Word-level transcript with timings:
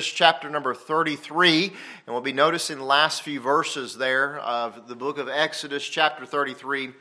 chapter 0.00 0.48
number 0.48 0.72
33, 0.72 1.66
and 1.66 1.74
we'll 2.06 2.22
be 2.22 2.32
noticing 2.32 2.78
the 2.78 2.84
last 2.84 3.20
few 3.20 3.38
verses 3.38 3.98
there 3.98 4.38
of 4.38 4.88
the 4.88 4.96
book 4.96 5.18
of 5.18 5.28
Exodus, 5.28 5.86
chapter 5.86 6.24
33, 6.24 6.94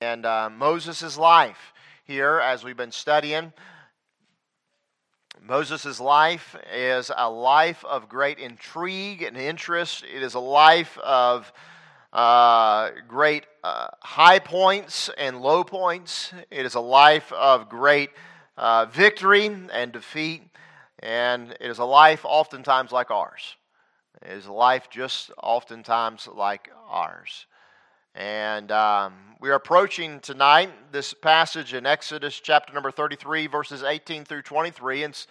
and 0.00 0.26
uh, 0.26 0.50
Moses' 0.50 1.16
life 1.16 1.72
here 2.02 2.40
as 2.40 2.64
we've 2.64 2.76
been 2.76 2.90
studying. 2.90 3.52
Moses' 5.40 6.00
life 6.00 6.56
is 6.74 7.12
a 7.16 7.30
life 7.30 7.84
of 7.84 8.08
great 8.08 8.40
intrigue 8.40 9.22
and 9.22 9.36
interest. 9.36 10.02
It 10.02 10.24
is 10.24 10.34
a 10.34 10.40
life 10.40 10.98
of 10.98 11.52
uh, 12.12 12.90
great 13.06 13.46
uh, 13.62 13.86
high 14.00 14.40
points 14.40 15.08
and 15.18 15.40
low 15.40 15.62
points. 15.62 16.32
It 16.50 16.66
is 16.66 16.74
a 16.74 16.80
life 16.80 17.32
of 17.32 17.68
great 17.68 18.10
uh, 18.56 18.86
victory 18.86 19.46
and 19.72 19.92
defeat. 19.92 20.42
And 21.04 21.50
it 21.60 21.70
is 21.70 21.78
a 21.80 21.84
life 21.84 22.24
oftentimes 22.24 22.90
like 22.90 23.10
ours. 23.10 23.56
It 24.22 24.32
is 24.32 24.46
a 24.46 24.52
life 24.52 24.88
just 24.88 25.30
oftentimes 25.42 26.26
like 26.26 26.70
ours. 26.88 27.44
And 28.14 28.72
um, 28.72 29.12
we 29.38 29.50
are 29.50 29.54
approaching 29.54 30.20
tonight 30.20 30.70
this 30.92 31.12
passage 31.12 31.74
in 31.74 31.84
Exodus 31.84 32.40
chapter 32.40 32.72
number 32.72 32.90
33, 32.90 33.48
verses 33.48 33.82
18 33.82 34.24
through 34.24 34.40
23. 34.42 35.02
And 35.02 35.12
it's 35.12 35.26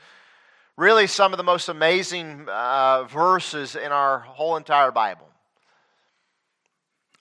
really 0.77 1.07
some 1.07 1.33
of 1.33 1.37
the 1.37 1.43
most 1.43 1.69
amazing 1.69 2.45
uh, 2.49 3.05
verses 3.05 3.75
in 3.75 3.91
our 3.91 4.19
whole 4.19 4.57
entire 4.57 4.91
Bible. 4.91 5.27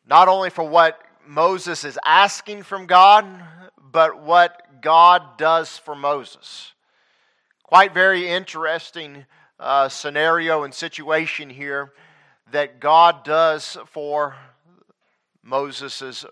Not 0.07 0.29
only 0.29 0.51
for 0.51 0.65
what 0.65 1.01
Moses 1.27 1.85
is 1.85 1.99
asking 2.05 2.65
from 2.65 2.85
God, 2.85 3.25
but 3.81 4.21
what 4.21 4.83
God 4.83 5.39
does 5.39 5.79
for 5.79 5.95
Moses 5.95 6.73
quite 7.73 7.95
very 7.95 8.29
interesting 8.29 9.25
uh, 9.59 9.89
scenario 9.89 10.63
and 10.63 10.75
situation 10.75 11.49
here 11.49 11.91
that 12.51 12.81
God 12.81 13.25
does 13.25 13.79
for 13.87 14.37
Moses' 15.43 16.27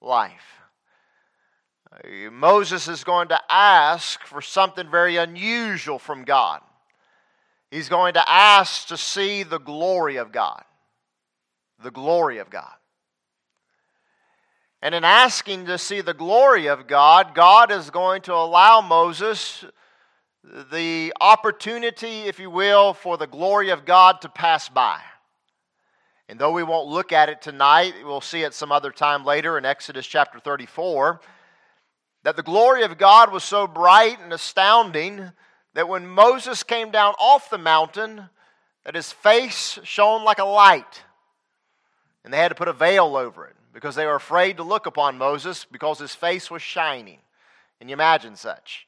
life. 0.00 0.62
Moses 2.32 2.88
is 2.88 3.04
going 3.04 3.28
to 3.28 3.38
ask 3.50 4.24
for 4.24 4.40
something 4.40 4.90
very 4.90 5.18
unusual 5.18 5.98
from 5.98 6.24
God. 6.24 6.62
He's 7.70 7.90
going 7.90 8.14
to 8.14 8.24
ask 8.26 8.88
to 8.88 8.96
see 8.96 9.42
the 9.42 9.60
glory 9.60 10.16
of 10.16 10.32
God. 10.32 10.64
The 11.82 11.90
glory 11.90 12.38
of 12.38 12.48
God. 12.48 12.72
And 14.80 14.94
in 14.94 15.04
asking 15.04 15.66
to 15.66 15.76
see 15.76 16.00
the 16.00 16.14
glory 16.14 16.68
of 16.68 16.86
God, 16.86 17.34
God 17.34 17.70
is 17.70 17.90
going 17.90 18.22
to 18.22 18.34
allow 18.34 18.80
Moses 18.80 19.66
the 20.44 21.12
opportunity, 21.20 22.22
if 22.22 22.38
you 22.38 22.50
will, 22.50 22.94
for 22.94 23.16
the 23.16 23.26
glory 23.26 23.70
of 23.70 23.84
God 23.84 24.20
to 24.22 24.28
pass 24.28 24.68
by. 24.68 25.00
And 26.28 26.38
though 26.38 26.52
we 26.52 26.62
won't 26.62 26.88
look 26.88 27.12
at 27.12 27.28
it 27.28 27.42
tonight, 27.42 27.94
we'll 28.04 28.20
see 28.20 28.42
it 28.42 28.54
some 28.54 28.72
other 28.72 28.90
time 28.90 29.24
later 29.24 29.58
in 29.58 29.64
Exodus 29.64 30.06
chapter 30.06 30.38
34, 30.38 31.20
that 32.22 32.36
the 32.36 32.42
glory 32.42 32.84
of 32.84 32.98
God 32.98 33.32
was 33.32 33.44
so 33.44 33.66
bright 33.66 34.18
and 34.20 34.32
astounding 34.32 35.32
that 35.74 35.88
when 35.88 36.06
Moses 36.06 36.62
came 36.62 36.90
down 36.90 37.14
off 37.18 37.50
the 37.50 37.58
mountain, 37.58 38.28
that 38.84 38.94
his 38.94 39.12
face 39.12 39.78
shone 39.82 40.24
like 40.24 40.38
a 40.38 40.44
light. 40.44 41.02
And 42.24 42.32
they 42.32 42.38
had 42.38 42.48
to 42.48 42.54
put 42.54 42.68
a 42.68 42.72
veil 42.72 43.16
over 43.16 43.46
it 43.46 43.56
because 43.72 43.94
they 43.94 44.06
were 44.06 44.14
afraid 44.14 44.56
to 44.56 44.62
look 44.62 44.86
upon 44.86 45.18
Moses 45.18 45.64
because 45.70 45.98
his 45.98 46.14
face 46.14 46.50
was 46.50 46.62
shining. 46.62 47.18
Can 47.78 47.88
you 47.88 47.94
imagine 47.94 48.36
such? 48.36 48.86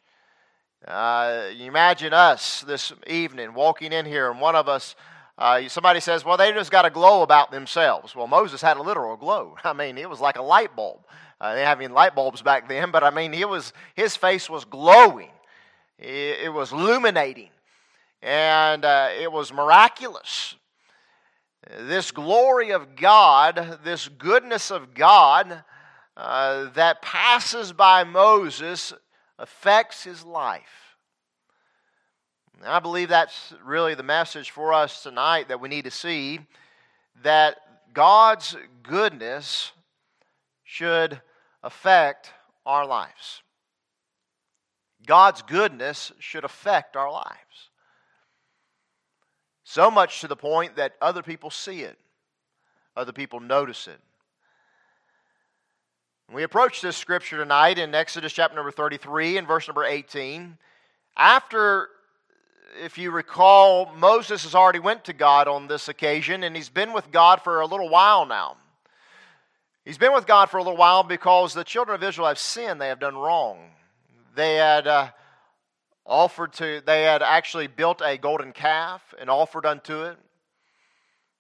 Uh, 0.87 1.45
you 1.55 1.67
imagine 1.67 2.13
us 2.13 2.63
this 2.63 2.93
evening 3.07 3.55
walking 3.55 3.93
in 3.93 4.05
here, 4.05 4.29
and 4.33 4.41
one 4.41 4.57
of 4.57 4.69
us, 4.69 4.97
uh, 5.39 5.69
somebody 5.69 6.01
says, 6.01 6.25
Well, 6.25 6.37
they 6.37 6.51
just 6.53 6.73
got 6.73 6.85
a 6.85 6.91
glow 6.91 7.23
about 7.23 7.53
themselves. 7.53 8.17
Well, 8.17 8.27
Moses 8.27 8.61
had 8.61 8.77
a 8.77 8.83
literal 8.83 9.17
glow. 9.17 9.55
I 9.65 9.75
mean, 9.75 9.97
it 9.97 10.11
was 10.11 10.19
like 10.19 10.37
a 10.37 10.43
light 10.43 10.75
bulb. 10.75 10.99
Uh, 11.41 11.51
they 11.51 11.61
didn't 11.61 11.69
have 11.69 11.81
any 11.81 11.93
light 11.93 12.17
bulbs 12.17 12.43
back 12.43 12.69
then, 12.69 12.91
but 12.91 13.05
I 13.05 13.11
mean, 13.11 13.33
he 13.33 13.45
was, 13.45 13.73
his 13.95 14.17
face 14.17 14.51
was 14.51 14.65
glowing, 14.65 15.31
it, 16.01 16.41
it 16.45 16.53
was 16.53 16.73
illuminating, 16.73 17.51
and 18.21 18.85
uh, 18.85 19.11
it 19.21 19.31
was 19.31 19.53
miraculous. 19.53 20.57
This 21.83 22.11
glory 22.11 22.71
of 22.71 22.97
God, 22.97 23.79
this 23.85 24.09
goodness 24.09 24.73
of 24.73 24.95
God 24.95 25.63
uh, 26.17 26.71
that 26.71 27.03
passes 27.03 27.73
by 27.73 28.03
Moses 28.03 28.93
affects 29.39 30.05
his 30.05 30.25
life. 30.25 30.97
And 32.59 32.69
I 32.69 32.79
believe 32.79 33.09
that's 33.09 33.55
really 33.65 33.95
the 33.95 34.03
message 34.03 34.51
for 34.51 34.73
us 34.73 35.03
tonight 35.03 35.49
that 35.49 35.61
we 35.61 35.69
need 35.69 35.85
to 35.85 35.91
see 35.91 36.41
that 37.23 37.57
God's 37.93 38.57
goodness 38.83 39.73
should 40.65 41.21
affect 41.63 42.33
our 42.65 42.87
lives. 42.87 43.43
God's 45.07 45.43
goodness 45.43 46.13
should 46.19 46.45
affect 46.45 46.97
our 46.97 47.11
lives. 47.11 47.37
So 49.65 49.91
much 49.91 50.21
to 50.21 50.29
the 50.29 50.37
point 50.37 50.77
that 50.77 50.93
other 51.01 51.23
people 51.23 51.51
see 51.51 51.81
it, 51.81 51.99
other 52.97 53.13
people 53.13 53.41
notice 53.41 53.89
it. 53.89 54.01
We 56.33 56.45
approach 56.45 56.81
this 56.81 56.97
scripture 56.97 57.37
tonight 57.37 57.79
in 57.79 57.95
Exodus 57.95 58.33
chapter 58.33 58.57
number 58.57 58.71
33 58.71 59.37
and 59.37 59.47
verse 59.47 59.69
number 59.69 59.85
18. 59.85 60.57
After, 61.15 61.91
if 62.83 62.97
you 62.97 63.11
recall, 63.11 63.93
Moses 63.95 64.45
has 64.45 64.55
already 64.55 64.79
went 64.79 65.05
to 65.05 65.13
God 65.13 65.47
on 65.47 65.69
this 65.69 65.89
occasion, 65.89 66.43
and 66.43 66.57
he's 66.57 66.71
been 66.71 66.95
with 66.95 67.11
God 67.11 67.43
for 67.43 67.61
a 67.61 67.67
little 67.67 67.91
while 67.91 68.25
now. 68.25 68.57
He's 69.85 69.99
been 69.99 70.15
with 70.15 70.27
God 70.27 70.49
for 70.49 70.57
a 70.57 70.63
little 70.63 70.79
while 70.79 71.03
because 71.03 71.53
the 71.53 71.65
children 71.65 71.97
of 71.97 72.03
Israel 72.03 72.29
have 72.29 72.39
sinned. 72.39 72.81
They 72.81 72.89
have 72.89 73.01
done 73.01 73.17
wrong. 73.17 73.59
They 74.35 74.55
had 74.55 74.87
uh, 74.87 75.11
offered 76.07 76.55
to, 76.55 76.81
they 76.87 77.03
had 77.03 77.23
actually 77.23 77.67
built 77.67 78.01
a 78.03 78.17
golden 78.17 78.53
calf 78.53 79.03
and 79.21 79.29
offered 79.29 79.67
unto 79.67 80.05
it. 80.05 80.17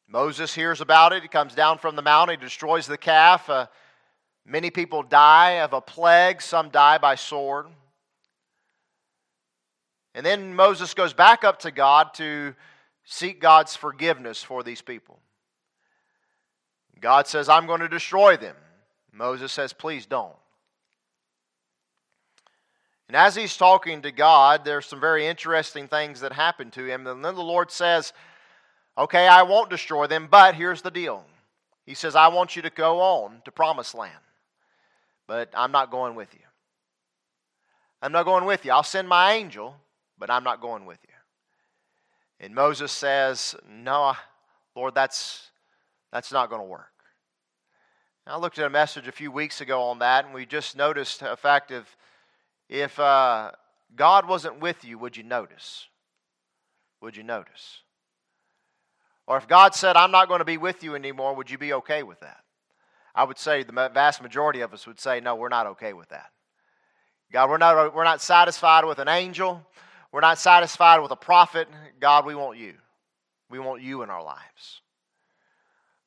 Moses 0.06 0.54
hears 0.54 0.82
about 0.82 1.14
it. 1.14 1.22
He 1.22 1.28
comes 1.28 1.54
down 1.54 1.78
from 1.78 1.96
the 1.96 2.02
mountain. 2.02 2.38
He 2.38 2.44
destroys 2.44 2.86
the 2.86 2.98
calf. 2.98 3.48
Uh, 3.48 3.68
Many 4.44 4.70
people 4.70 5.02
die 5.02 5.60
of 5.60 5.72
a 5.72 5.80
plague, 5.80 6.42
some 6.42 6.70
die 6.70 6.98
by 6.98 7.14
sword. 7.14 7.66
And 10.14 10.26
then 10.26 10.54
Moses 10.54 10.94
goes 10.94 11.12
back 11.12 11.44
up 11.44 11.60
to 11.60 11.70
God 11.70 12.14
to 12.14 12.54
seek 13.04 13.40
God's 13.40 13.76
forgiveness 13.76 14.42
for 14.42 14.62
these 14.62 14.82
people. 14.82 15.18
God 17.00 17.26
says, 17.26 17.48
I'm 17.48 17.66
going 17.66 17.80
to 17.80 17.88
destroy 17.88 18.36
them. 18.36 18.56
Moses 19.12 19.52
says, 19.52 19.72
Please 19.72 20.06
don't. 20.06 20.34
And 23.08 23.16
as 23.16 23.34
he's 23.34 23.56
talking 23.56 24.02
to 24.02 24.12
God, 24.12 24.64
there's 24.64 24.86
some 24.86 25.00
very 25.00 25.26
interesting 25.26 25.88
things 25.88 26.20
that 26.20 26.32
happen 26.32 26.70
to 26.72 26.84
him. 26.84 27.06
And 27.06 27.24
then 27.24 27.34
the 27.34 27.42
Lord 27.42 27.70
says, 27.70 28.12
Okay, 28.98 29.26
I 29.26 29.42
won't 29.42 29.70
destroy 29.70 30.06
them, 30.06 30.28
but 30.30 30.54
here's 30.54 30.82
the 30.82 30.90
deal. 30.90 31.24
He 31.86 31.94
says, 31.94 32.14
I 32.14 32.28
want 32.28 32.54
you 32.54 32.62
to 32.62 32.70
go 32.70 33.00
on 33.00 33.42
to 33.44 33.50
promised 33.50 33.94
land 33.94 34.12
but 35.26 35.50
I'm 35.54 35.72
not 35.72 35.90
going 35.90 36.14
with 36.14 36.32
you. 36.34 36.40
I'm 38.00 38.12
not 38.12 38.24
going 38.24 38.44
with 38.44 38.64
you. 38.64 38.72
I'll 38.72 38.82
send 38.82 39.08
my 39.08 39.32
angel, 39.34 39.76
but 40.18 40.30
I'm 40.30 40.44
not 40.44 40.60
going 40.60 40.86
with 40.86 40.98
you. 41.06 41.14
And 42.40 42.54
Moses 42.54 42.90
says, 42.90 43.54
No, 43.68 44.14
Lord, 44.74 44.94
that's, 44.94 45.50
that's 46.12 46.32
not 46.32 46.50
going 46.50 46.60
to 46.60 46.66
work. 46.66 46.88
I 48.26 48.38
looked 48.38 48.58
at 48.58 48.66
a 48.66 48.70
message 48.70 49.08
a 49.08 49.12
few 49.12 49.32
weeks 49.32 49.60
ago 49.60 49.82
on 49.82 49.98
that, 49.98 50.24
and 50.24 50.34
we 50.34 50.46
just 50.46 50.76
noticed 50.76 51.22
a 51.22 51.36
fact 51.36 51.72
of 51.72 51.88
if 52.68 52.98
uh, 53.00 53.50
God 53.96 54.28
wasn't 54.28 54.60
with 54.60 54.84
you, 54.84 54.96
would 54.98 55.16
you 55.16 55.24
notice? 55.24 55.88
Would 57.00 57.16
you 57.16 57.24
notice? 57.24 57.80
Or 59.26 59.36
if 59.38 59.48
God 59.48 59.74
said, 59.74 59.96
I'm 59.96 60.12
not 60.12 60.28
going 60.28 60.38
to 60.38 60.44
be 60.44 60.56
with 60.56 60.84
you 60.84 60.94
anymore, 60.94 61.34
would 61.34 61.50
you 61.50 61.58
be 61.58 61.72
okay 61.74 62.02
with 62.02 62.20
that? 62.20 62.41
I 63.14 63.24
would 63.24 63.38
say 63.38 63.62
the 63.62 63.90
vast 63.92 64.22
majority 64.22 64.60
of 64.60 64.72
us 64.72 64.86
would 64.86 65.00
say, 65.00 65.20
no, 65.20 65.34
we're 65.34 65.48
not 65.48 65.66
okay 65.66 65.92
with 65.92 66.08
that. 66.08 66.30
God, 67.32 67.50
we're 67.50 67.58
not, 67.58 67.94
we're 67.94 68.04
not 68.04 68.20
satisfied 68.20 68.84
with 68.84 68.98
an 68.98 69.08
angel. 69.08 69.64
We're 70.12 70.20
not 70.20 70.38
satisfied 70.38 71.00
with 71.00 71.10
a 71.10 71.16
prophet. 71.16 71.68
God, 72.00 72.26
we 72.26 72.34
want 72.34 72.58
you. 72.58 72.74
We 73.50 73.58
want 73.58 73.82
you 73.82 74.02
in 74.02 74.10
our 74.10 74.22
lives. 74.22 74.82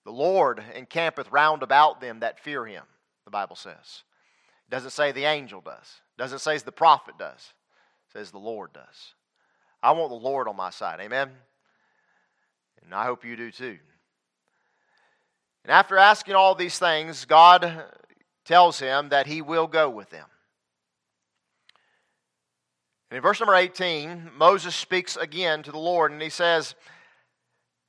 The 0.03 0.11
Lord 0.11 0.63
encampeth 0.75 1.31
round 1.31 1.63
about 1.63 1.99
them 1.99 2.19
that 2.19 2.39
fear 2.39 2.65
him, 2.65 2.83
the 3.25 3.31
Bible 3.31 3.55
says. 3.55 4.03
It 4.67 4.71
doesn't 4.71 4.91
say 4.91 5.11
the 5.11 5.25
angel 5.25 5.61
does. 5.61 6.01
It 6.17 6.21
doesn't 6.21 6.39
say 6.39 6.57
the 6.59 6.71
prophet 6.71 7.15
does. 7.17 7.53
It 8.09 8.13
says 8.13 8.31
the 8.31 8.37
Lord 8.37 8.73
does. 8.73 9.13
I 9.81 9.91
want 9.91 10.09
the 10.09 10.15
Lord 10.15 10.47
on 10.47 10.55
my 10.55 10.69
side. 10.69 10.99
Amen? 10.99 11.31
And 12.83 12.93
I 12.93 13.05
hope 13.05 13.25
you 13.25 13.35
do 13.35 13.51
too. 13.51 13.77
And 15.65 15.71
after 15.71 15.97
asking 15.97 16.35
all 16.35 16.53
these 16.53 16.77
things, 16.77 17.25
God 17.25 17.85
tells 18.45 18.77
him 18.77 19.09
that 19.09 19.25
he 19.25 19.41
will 19.41 19.65
go 19.65 19.89
with 19.89 20.11
them. 20.11 20.27
And 23.09 23.17
in 23.17 23.23
verse 23.23 23.39
number 23.39 23.55
18, 23.55 24.29
Moses 24.37 24.75
speaks 24.75 25.17
again 25.17 25.63
to 25.63 25.71
the 25.71 25.79
Lord, 25.79 26.11
and 26.11 26.21
he 26.21 26.29
says, 26.29 26.75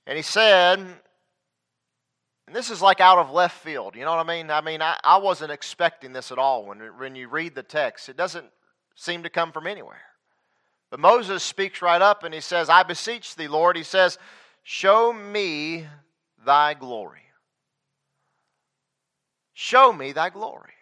and 0.06 0.16
he 0.16 0.22
said, 0.22 0.78
and 0.78 2.56
this 2.56 2.70
is 2.70 2.80
like 2.80 3.02
out 3.02 3.18
of 3.18 3.30
left 3.30 3.62
field. 3.62 3.94
You 3.94 4.06
know 4.06 4.16
what 4.16 4.26
I 4.26 4.36
mean? 4.36 4.50
I 4.50 4.62
mean, 4.62 4.80
I, 4.80 4.98
I 5.04 5.18
wasn't 5.18 5.52
expecting 5.52 6.14
this 6.14 6.32
at 6.32 6.38
all 6.38 6.64
when, 6.64 6.78
when 6.96 7.14
you 7.14 7.28
read 7.28 7.54
the 7.54 7.62
text. 7.62 8.08
It 8.08 8.16
doesn't 8.16 8.46
seem 8.94 9.22
to 9.24 9.28
come 9.28 9.52
from 9.52 9.66
anywhere. 9.66 10.00
But 10.90 11.00
Moses 11.00 11.42
speaks 11.42 11.82
right 11.82 12.00
up 12.00 12.24
and 12.24 12.32
he 12.32 12.40
says, 12.40 12.70
I 12.70 12.84
beseech 12.84 13.36
thee, 13.36 13.48
Lord. 13.48 13.76
He 13.76 13.82
says, 13.82 14.16
Show 14.62 15.12
me 15.12 15.86
thy 16.42 16.72
glory. 16.72 17.25
Show 19.58 19.90
me 19.90 20.12
thy 20.12 20.28
glory. 20.28 20.74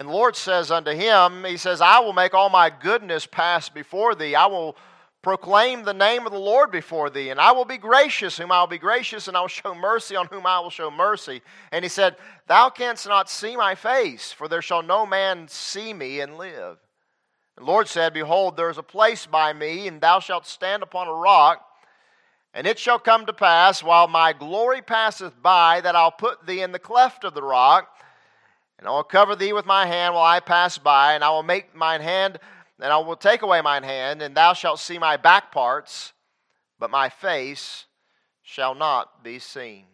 And 0.00 0.08
the 0.08 0.12
Lord 0.12 0.34
says 0.34 0.72
unto 0.72 0.90
him, 0.90 1.44
He 1.44 1.56
says, 1.56 1.80
I 1.80 2.00
will 2.00 2.12
make 2.12 2.34
all 2.34 2.50
my 2.50 2.68
goodness 2.68 3.24
pass 3.24 3.68
before 3.68 4.16
thee. 4.16 4.34
I 4.34 4.46
will 4.46 4.76
proclaim 5.22 5.84
the 5.84 5.94
name 5.94 6.26
of 6.26 6.32
the 6.32 6.40
Lord 6.40 6.72
before 6.72 7.08
thee, 7.08 7.30
and 7.30 7.38
I 7.38 7.52
will 7.52 7.64
be 7.64 7.78
gracious, 7.78 8.36
whom 8.36 8.50
I 8.50 8.58
will 8.58 8.66
be 8.66 8.78
gracious, 8.78 9.28
and 9.28 9.36
I 9.36 9.42
will 9.42 9.46
show 9.46 9.76
mercy 9.76 10.16
on 10.16 10.26
whom 10.26 10.44
I 10.44 10.58
will 10.58 10.70
show 10.70 10.90
mercy. 10.90 11.40
And 11.70 11.84
he 11.84 11.88
said, 11.88 12.16
Thou 12.48 12.68
canst 12.68 13.06
not 13.06 13.30
see 13.30 13.56
my 13.56 13.76
face, 13.76 14.32
for 14.32 14.48
there 14.48 14.60
shall 14.60 14.82
no 14.82 15.06
man 15.06 15.46
see 15.46 15.94
me 15.94 16.18
and 16.18 16.36
live. 16.36 16.78
The 17.56 17.62
Lord 17.62 17.86
said, 17.86 18.12
Behold, 18.12 18.56
there 18.56 18.70
is 18.70 18.78
a 18.78 18.82
place 18.82 19.24
by 19.24 19.52
me, 19.52 19.86
and 19.86 20.00
thou 20.00 20.18
shalt 20.18 20.48
stand 20.48 20.82
upon 20.82 21.06
a 21.06 21.14
rock. 21.14 21.64
And 22.54 22.66
it 22.66 22.78
shall 22.78 22.98
come 22.98 23.26
to 23.26 23.32
pass, 23.32 23.82
while 23.82 24.08
my 24.08 24.32
glory 24.32 24.82
passeth 24.82 25.40
by, 25.42 25.80
that 25.80 25.96
I'll 25.96 26.10
put 26.10 26.46
thee 26.46 26.60
in 26.60 26.72
the 26.72 26.78
cleft 26.78 27.24
of 27.24 27.34
the 27.34 27.42
rock, 27.42 27.88
and 28.78 28.86
I 28.86 28.90
will 28.90 29.04
cover 29.04 29.34
thee 29.36 29.52
with 29.52 29.64
my 29.64 29.86
hand 29.86 30.14
while 30.14 30.24
I 30.24 30.40
pass 30.40 30.76
by, 30.76 31.14
and 31.14 31.24
I 31.24 31.30
will 31.30 31.42
make 31.42 31.74
mine 31.74 32.00
hand 32.00 32.38
and 32.82 32.92
I 32.92 32.98
will 32.98 33.16
take 33.16 33.42
away 33.42 33.60
mine 33.60 33.84
hand, 33.84 34.22
and 34.22 34.34
thou 34.34 34.54
shalt 34.54 34.80
see 34.80 34.98
my 34.98 35.16
back 35.16 35.52
parts, 35.52 36.12
but 36.80 36.90
my 36.90 37.08
face 37.08 37.86
shall 38.42 38.74
not 38.74 39.22
be 39.22 39.38
seen. 39.38 39.84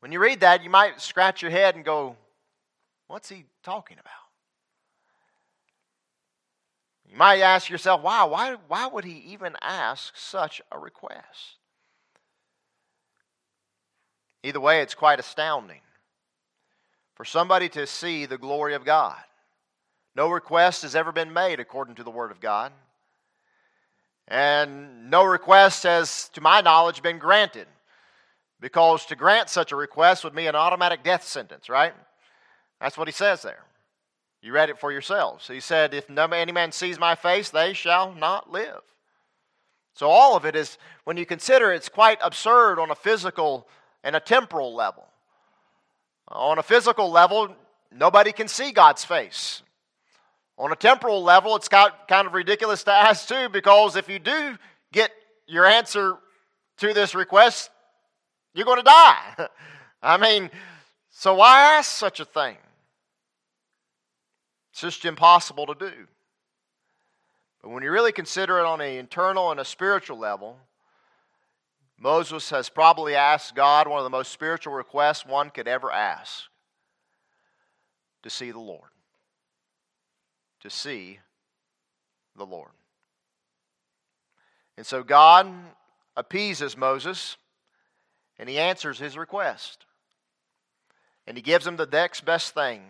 When 0.00 0.12
you 0.12 0.20
read 0.20 0.40
that, 0.40 0.62
you 0.62 0.68
might 0.68 1.00
scratch 1.00 1.40
your 1.40 1.50
head 1.50 1.76
and 1.76 1.84
go, 1.84 2.16
What's 3.06 3.28
he 3.28 3.46
talking 3.64 3.96
about? 3.98 4.19
You 7.10 7.16
might 7.16 7.40
ask 7.40 7.68
yourself, 7.68 8.02
wow, 8.02 8.28
why, 8.28 8.56
why 8.68 8.86
would 8.86 9.04
he 9.04 9.24
even 9.32 9.56
ask 9.60 10.16
such 10.16 10.62
a 10.70 10.78
request? 10.78 11.56
Either 14.44 14.60
way, 14.60 14.80
it's 14.80 14.94
quite 14.94 15.18
astounding 15.18 15.80
for 17.16 17.24
somebody 17.24 17.68
to 17.70 17.86
see 17.86 18.26
the 18.26 18.38
glory 18.38 18.74
of 18.74 18.84
God. 18.84 19.18
No 20.14 20.30
request 20.30 20.82
has 20.82 20.94
ever 20.94 21.12
been 21.12 21.32
made 21.32 21.58
according 21.58 21.96
to 21.96 22.04
the 22.04 22.10
Word 22.10 22.30
of 22.30 22.40
God. 22.40 22.72
And 24.28 25.10
no 25.10 25.24
request 25.24 25.82
has, 25.82 26.28
to 26.34 26.40
my 26.40 26.60
knowledge, 26.60 27.02
been 27.02 27.18
granted. 27.18 27.66
Because 28.60 29.04
to 29.06 29.16
grant 29.16 29.48
such 29.48 29.72
a 29.72 29.76
request 29.76 30.22
would 30.22 30.34
mean 30.34 30.48
an 30.48 30.54
automatic 30.54 31.02
death 31.02 31.24
sentence, 31.24 31.68
right? 31.68 31.92
That's 32.80 32.96
what 32.96 33.08
he 33.08 33.12
says 33.12 33.42
there. 33.42 33.64
You 34.42 34.52
read 34.52 34.70
it 34.70 34.78
for 34.78 34.90
yourselves. 34.90 35.46
He 35.46 35.60
said, 35.60 35.92
If 35.92 36.08
no, 36.08 36.24
any 36.24 36.52
man 36.52 36.72
sees 36.72 36.98
my 36.98 37.14
face, 37.14 37.50
they 37.50 37.72
shall 37.72 38.14
not 38.14 38.50
live. 38.50 38.80
So 39.94 40.08
all 40.08 40.36
of 40.36 40.46
it 40.46 40.56
is, 40.56 40.78
when 41.04 41.16
you 41.16 41.26
consider 41.26 41.72
it's 41.72 41.88
quite 41.88 42.18
absurd 42.22 42.78
on 42.78 42.90
a 42.90 42.94
physical 42.94 43.68
and 44.02 44.16
a 44.16 44.20
temporal 44.20 44.74
level. 44.74 45.06
On 46.28 46.58
a 46.58 46.62
physical 46.62 47.10
level, 47.10 47.54
nobody 47.92 48.32
can 48.32 48.48
see 48.48 48.72
God's 48.72 49.04
face. 49.04 49.62
On 50.56 50.72
a 50.72 50.76
temporal 50.76 51.22
level, 51.22 51.56
it's 51.56 51.68
kind 51.68 51.92
of 52.10 52.32
ridiculous 52.32 52.84
to 52.84 52.92
ask 52.94 53.28
too, 53.28 53.48
because 53.48 53.96
if 53.96 54.08
you 54.08 54.18
do 54.18 54.56
get 54.92 55.10
your 55.46 55.66
answer 55.66 56.16
to 56.78 56.94
this 56.94 57.14
request, 57.14 57.70
you're 58.54 58.66
going 58.66 58.78
to 58.78 58.84
die. 58.84 59.48
I 60.02 60.16
mean, 60.16 60.50
so 61.10 61.34
why 61.34 61.76
ask 61.76 61.90
such 61.90 62.20
a 62.20 62.24
thing? 62.24 62.56
It's 64.70 64.80
just 64.80 65.04
impossible 65.04 65.66
to 65.66 65.74
do. 65.74 65.92
But 67.62 67.70
when 67.70 67.82
you 67.82 67.90
really 67.90 68.12
consider 68.12 68.58
it 68.58 68.64
on 68.64 68.80
an 68.80 68.92
internal 68.92 69.50
and 69.50 69.60
a 69.60 69.64
spiritual 69.64 70.18
level, 70.18 70.56
Moses 71.98 72.48
has 72.50 72.68
probably 72.68 73.14
asked 73.14 73.54
God 73.54 73.86
one 73.86 73.98
of 73.98 74.04
the 74.04 74.10
most 74.10 74.32
spiritual 74.32 74.72
requests 74.72 75.26
one 75.26 75.50
could 75.50 75.68
ever 75.68 75.90
ask 75.90 76.44
to 78.22 78.30
see 78.30 78.50
the 78.50 78.60
Lord 78.60 78.90
to 80.60 80.70
see 80.70 81.18
the 82.36 82.46
Lord. 82.46 82.70
And 84.76 84.86
so 84.86 85.02
God 85.02 85.50
appeases 86.16 86.76
Moses 86.76 87.36
and 88.38 88.48
he 88.48 88.58
answers 88.58 88.98
his 88.98 89.18
request. 89.18 89.84
And 91.26 91.36
he 91.36 91.42
gives 91.42 91.66
him 91.66 91.76
the 91.76 91.86
next 91.86 92.24
best 92.24 92.54
thing. 92.54 92.82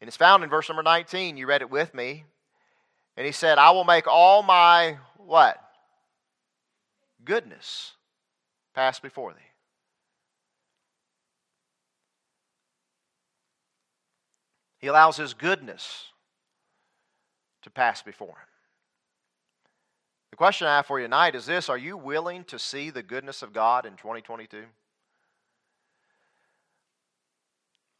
And 0.00 0.08
it's 0.08 0.16
found 0.16 0.44
in 0.44 0.50
verse 0.50 0.68
number 0.68 0.82
19. 0.82 1.36
You 1.36 1.46
read 1.46 1.62
it 1.62 1.70
with 1.70 1.94
me. 1.94 2.24
And 3.16 3.24
he 3.24 3.32
said, 3.32 3.58
I 3.58 3.70
will 3.70 3.84
make 3.84 4.06
all 4.06 4.42
my 4.42 4.98
what? 5.16 5.56
Goodness 7.24 7.92
pass 8.74 9.00
before 9.00 9.32
thee. 9.32 9.40
He 14.78 14.88
allows 14.88 15.16
his 15.16 15.34
goodness 15.34 16.12
to 17.66 17.70
pass 17.70 18.00
before 18.00 18.28
Him. 18.28 18.48
The 20.30 20.36
question 20.36 20.68
I 20.68 20.76
have 20.76 20.86
for 20.86 21.00
you 21.00 21.06
tonight 21.06 21.34
is 21.34 21.46
this 21.46 21.68
Are 21.68 21.76
you 21.76 21.96
willing 21.96 22.44
to 22.44 22.58
see 22.60 22.90
the 22.90 23.02
goodness 23.02 23.42
of 23.42 23.52
God 23.52 23.84
in 23.84 23.96
2022? 23.96 24.62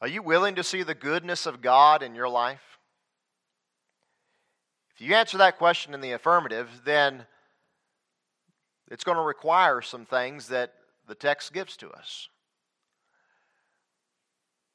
Are 0.01 0.09
you 0.09 0.23
willing 0.23 0.55
to 0.57 0.65
see 0.65 0.83
the 0.83 0.95
goodness 0.95 1.47
of 1.47 1.63
God 1.63 2.03
in 2.03 2.15
your 2.15 2.29
life? 2.29 2.79
If 4.95 5.01
you 5.01 5.15
answer 5.15 5.39
that 5.39 5.59
question 5.59 5.95
in 5.95 6.01
the 6.01 6.13
affirmative, 6.13 6.69
then 6.85 7.27
it's 8.91 9.05
going 9.05 9.17
to 9.17 9.23
require 9.23 9.83
some 9.83 10.05
things 10.05 10.49
that 10.49 10.73
the 11.07 11.15
text 11.15 11.53
gives 11.53 11.77
to 11.79 11.91
us. 11.91 12.29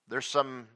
There's 0.08 0.26
some 0.26 0.68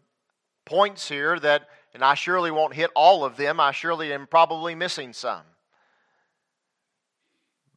points 0.66 1.08
here 1.08 1.40
that 1.40 1.68
and 1.96 2.04
I 2.04 2.14
surely 2.14 2.52
won't 2.52 2.74
hit 2.74 2.92
all 2.94 3.24
of 3.24 3.38
them. 3.38 3.58
I 3.62 3.72
surely 3.72 4.12
am 4.12 4.28
probably 4.28 4.76
missing 4.76 5.14
some. 5.14 5.44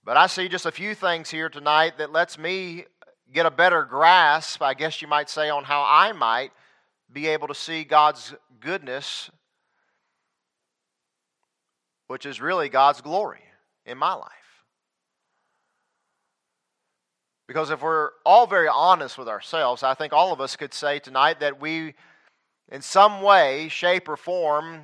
But 0.05 0.17
I 0.17 0.27
see 0.27 0.49
just 0.49 0.67
a 0.67 0.73
few 0.73 0.97
things 0.97 1.31
here 1.31 1.49
tonight 1.49 1.99
that 1.99 2.11
lets 2.11 2.37
me 2.37 2.87
get 3.33 3.47
a 3.47 3.51
better 3.51 3.85
grasp, 3.85 4.61
I 4.61 4.75
guess 4.75 5.01
you 5.01 5.07
might 5.07 5.31
say, 5.31 5.51
on 5.51 5.63
how 5.63 5.85
I 5.87 6.11
might 6.11 6.51
be 7.13 7.29
able 7.29 7.49
to 7.49 7.55
see 7.55 7.85
God's 7.85 8.35
goodness, 8.61 9.31
which 12.07 12.27
is 12.27 12.41
really 12.41 12.69
God's 12.69 13.01
glory 13.01 13.43
in 13.87 13.99
my 13.99 14.15
life. 14.15 14.33
Because 17.47 17.71
if 17.71 17.83
we're 17.83 18.11
all 18.27 18.47
very 18.47 18.69
honest 18.69 19.17
with 19.17 19.29
ourselves, 19.29 19.83
I 19.83 19.95
think 19.95 20.13
all 20.13 20.33
of 20.33 20.41
us 20.41 20.55
could 20.55 20.75
say 20.75 20.99
tonight 20.99 21.41
that 21.41 21.61
we 21.61 21.95
in 22.71 22.83
some 22.83 23.23
way, 23.23 23.69
shape, 23.69 24.09
or 24.09 24.17
form, 24.17 24.83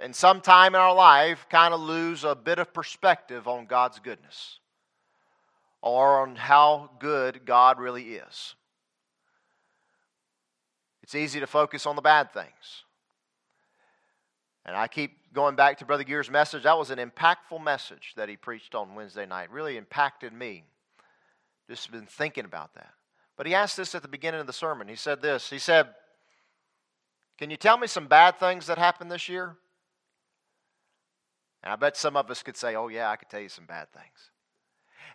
in 0.00 0.12
some 0.12 0.40
time 0.40 0.74
in 0.74 0.80
our 0.80 0.94
life, 0.94 1.46
kind 1.48 1.72
of 1.72 1.80
lose 1.80 2.24
a 2.24 2.34
bit 2.34 2.58
of 2.58 2.74
perspective 2.74 3.48
on 3.48 3.66
God's 3.66 3.98
goodness 3.98 4.58
or 5.80 6.20
on 6.20 6.36
how 6.36 6.90
good 6.98 7.44
God 7.44 7.78
really 7.78 8.14
is. 8.14 8.54
It's 11.02 11.14
easy 11.14 11.40
to 11.40 11.46
focus 11.46 11.86
on 11.86 11.96
the 11.96 12.02
bad 12.02 12.32
things. 12.32 12.84
And 14.64 14.76
I 14.76 14.86
keep 14.86 15.32
going 15.32 15.56
back 15.56 15.78
to 15.78 15.84
Brother 15.84 16.04
Gear's 16.04 16.30
message. 16.30 16.62
That 16.62 16.78
was 16.78 16.90
an 16.90 16.98
impactful 16.98 17.62
message 17.62 18.12
that 18.16 18.28
he 18.28 18.36
preached 18.36 18.74
on 18.74 18.94
Wednesday 18.94 19.26
night. 19.26 19.50
Really 19.50 19.76
impacted 19.76 20.32
me. 20.32 20.64
Just 21.68 21.90
been 21.90 22.06
thinking 22.06 22.44
about 22.44 22.74
that. 22.74 22.92
But 23.36 23.46
he 23.46 23.54
asked 23.54 23.76
this 23.76 23.94
at 23.94 24.02
the 24.02 24.08
beginning 24.08 24.40
of 24.40 24.46
the 24.46 24.52
sermon. 24.52 24.88
He 24.88 24.94
said 24.94 25.20
this 25.22 25.50
He 25.50 25.58
said, 25.58 25.88
can 27.42 27.50
you 27.50 27.56
tell 27.56 27.76
me 27.76 27.88
some 27.88 28.06
bad 28.06 28.38
things 28.38 28.66
that 28.66 28.78
happened 28.78 29.10
this 29.10 29.28
year? 29.28 29.56
And 31.64 31.72
I 31.72 31.76
bet 31.76 31.96
some 31.96 32.16
of 32.16 32.30
us 32.30 32.40
could 32.40 32.56
say, 32.56 32.76
Oh, 32.76 32.86
yeah, 32.86 33.10
I 33.10 33.16
could 33.16 33.28
tell 33.28 33.40
you 33.40 33.48
some 33.48 33.66
bad 33.66 33.92
things. 33.92 34.30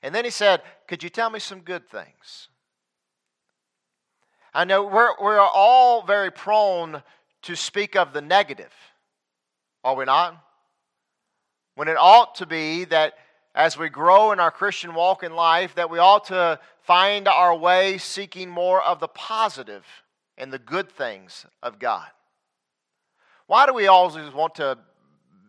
And 0.02 0.14
then 0.14 0.26
he 0.26 0.32
said, 0.32 0.62
Could 0.88 1.04
you 1.04 1.10
tell 1.10 1.30
me 1.30 1.40
some 1.40 1.62
good 1.62 1.88
things? 1.88 2.50
I 4.58 4.64
know 4.64 4.84
we're, 4.86 5.12
we're 5.22 5.40
all 5.40 6.02
very 6.02 6.32
prone 6.32 7.04
to 7.44 7.56
speak 7.56 7.96
of 7.96 8.12
the 8.12 8.22
negative, 8.22 8.74
are 9.84 9.96
we 9.96 10.06
not? 10.06 10.36
When 11.76 11.88
it 11.88 11.96
ought 11.96 12.34
to 12.36 12.48
be 12.48 12.86
that 12.86 13.14
as 13.54 13.78
we 13.78 13.90
grow 13.90 14.32
in 14.32 14.40
our 14.40 14.50
Christian 14.50 14.96
walk 14.96 15.22
in 15.22 15.36
life, 15.36 15.76
that 15.76 15.92
we 15.92 16.00
ought 16.00 16.26
to 16.26 16.60
find 16.82 17.28
our 17.28 17.56
way 17.56 18.00
seeking 18.00 18.50
more 18.50 18.82
of 18.82 19.00
the 19.00 19.08
and 20.40 20.52
the 20.52 20.58
good 20.58 20.92
things 20.92 21.46
of 21.62 21.78
God. 21.78 22.08
Why 23.46 23.68
do 23.68 23.76
we 23.76 23.86
always 23.86 24.34
want 24.34 24.56
to 24.56 24.80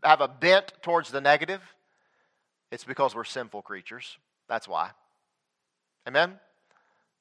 have 0.04 0.20
a 0.20 0.28
bent 0.28 0.74
towards 0.82 1.10
the 1.10 1.22
negative? 1.22 1.62
It's 2.70 2.84
because 2.84 3.14
we're 3.14 3.24
sinful 3.24 3.62
creatures. 3.62 4.18
That's 4.50 4.68
why. 4.68 4.90
Amen? 6.06 6.38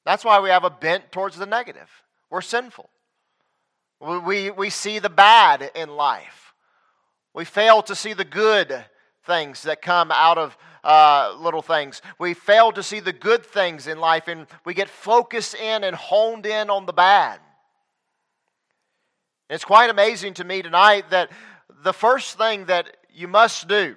That's 0.08 0.24
why 0.24 0.40
we 0.40 0.48
have 0.48 0.64
a 0.64 0.70
bent 0.70 1.12
towards 1.12 1.36
the 1.36 1.44
negative. 1.44 1.90
We're 2.30 2.40
sinful. 2.40 2.88
We, 4.00 4.18
we, 4.18 4.50
we 4.50 4.70
see 4.70 5.00
the 5.00 5.10
bad 5.10 5.70
in 5.74 5.90
life. 5.90 6.54
We 7.34 7.44
fail 7.44 7.82
to 7.82 7.94
see 7.94 8.14
the 8.14 8.24
good 8.24 8.86
things 9.26 9.64
that 9.64 9.82
come 9.82 10.10
out 10.10 10.38
of 10.38 10.56
uh, 10.82 11.36
little 11.38 11.60
things. 11.60 12.00
We 12.18 12.32
fail 12.32 12.72
to 12.72 12.82
see 12.82 13.00
the 13.00 13.12
good 13.12 13.44
things 13.44 13.86
in 13.86 14.00
life, 14.00 14.28
and 14.28 14.46
we 14.64 14.72
get 14.72 14.88
focused 14.88 15.54
in 15.54 15.84
and 15.84 15.94
honed 15.94 16.46
in 16.46 16.70
on 16.70 16.86
the 16.86 16.94
bad. 16.94 17.38
It's 19.50 19.66
quite 19.66 19.90
amazing 19.90 20.32
to 20.34 20.44
me 20.44 20.62
tonight 20.62 21.10
that 21.10 21.30
the 21.84 21.92
first 21.92 22.38
thing 22.38 22.64
that 22.64 22.96
you 23.12 23.28
must 23.28 23.68
do, 23.68 23.94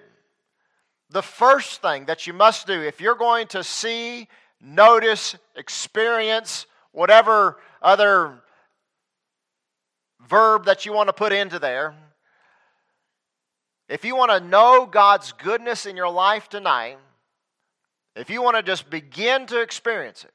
the 1.09 1.23
first 1.23 1.81
thing 1.81 2.07
that 2.07 2.27
you 2.27 2.33
must 2.33 2.67
do, 2.67 2.81
if 2.81 2.99
you're 2.99 3.15
going 3.15 3.47
to 3.47 3.63
see, 3.63 4.27
notice, 4.61 5.35
experience, 5.55 6.65
whatever 6.91 7.57
other 7.81 8.41
verb 10.29 10.65
that 10.65 10.85
you 10.85 10.93
want 10.93 11.07
to 11.07 11.13
put 11.13 11.33
into 11.33 11.59
there, 11.59 11.95
if 13.89 14.05
you 14.05 14.15
want 14.15 14.31
to 14.31 14.39
know 14.39 14.85
God's 14.85 15.33
goodness 15.33 15.85
in 15.85 15.97
your 15.97 16.09
life 16.09 16.47
tonight, 16.47 16.97
if 18.15 18.29
you 18.29 18.41
want 18.41 18.55
to 18.55 18.63
just 18.63 18.89
begin 18.89 19.45
to 19.47 19.61
experience 19.61 20.23
it, 20.23 20.31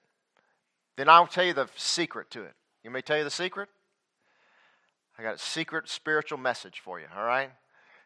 then 0.97 1.09
I'll 1.09 1.27
tell 1.27 1.45
you 1.45 1.55
the 1.55 1.69
secret 1.77 2.31
to 2.33 2.43
it. 2.43 2.55
You 2.85 2.91
may 2.91 3.01
tell 3.01 3.17
you 3.17 3.25
the 3.25 3.31
secret? 3.31 3.69
I 5.19 5.23
got 5.23 5.37
a 5.37 5.39
secret 5.39 5.89
spiritual 5.89 6.39
message 6.39 6.81
for 6.81 7.01
you, 7.01 7.07
all 7.17 7.25
right? 7.25 7.51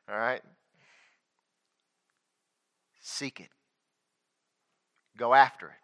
All 0.08 0.16
right? 0.16 0.42
Seek 3.00 3.40
it. 3.40 3.48
Go 5.16 5.34
after 5.34 5.66
it. 5.66 5.79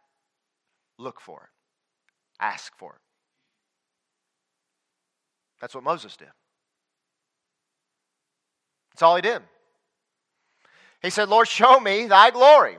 Look 0.98 1.20
for 1.20 1.42
it. 1.44 2.42
Ask 2.42 2.76
for 2.76 2.94
it. 2.94 3.00
That's 5.60 5.74
what 5.74 5.84
Moses 5.84 6.16
did. 6.16 6.28
That's 8.92 9.02
all 9.02 9.16
he 9.16 9.22
did. 9.22 9.42
He 11.02 11.10
said, 11.10 11.28
Lord, 11.28 11.48
show 11.48 11.78
me 11.78 12.06
thy 12.06 12.30
glory. 12.30 12.78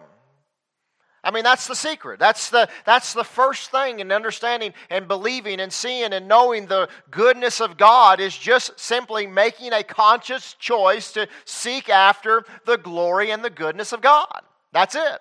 I 1.24 1.32
mean, 1.32 1.44
that's 1.44 1.68
the 1.68 1.76
secret. 1.76 2.20
That's 2.20 2.50
the, 2.50 2.70
that's 2.86 3.14
the 3.14 3.24
first 3.24 3.70
thing 3.70 4.00
in 4.00 4.12
understanding 4.12 4.74
and 4.90 5.08
believing 5.08 5.60
and 5.60 5.74
seeing 5.74 6.14
and 6.14 6.28
knowing 6.28 6.68
the 6.68 6.88
goodness 7.12 7.60
of 7.60 7.78
God 7.78 8.20
is 8.20 8.38
just 8.38 8.80
simply 8.80 9.28
making 9.28 9.74
a 9.74 9.84
conscious 9.84 10.54
choice 10.54 11.12
to 11.14 11.28
seek 11.46 11.90
after 11.90 12.46
the 12.66 12.78
glory 12.78 13.32
and 13.32 13.44
the 13.44 13.50
goodness 13.50 13.92
of 13.92 14.02
God. 14.02 14.42
That's 14.72 14.96
it. 14.96 15.20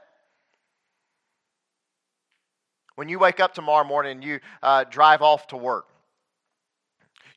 When 2.97 3.09
you 3.09 3.19
wake 3.19 3.41
up 3.41 3.55
tomorrow 3.55 3.87
morning 3.87 4.13
and 4.13 4.25
you 4.25 4.41
uh, 4.63 4.85
drive 4.85 5.23
off 5.23 5.47
to 5.49 5.57
work, 5.57 5.87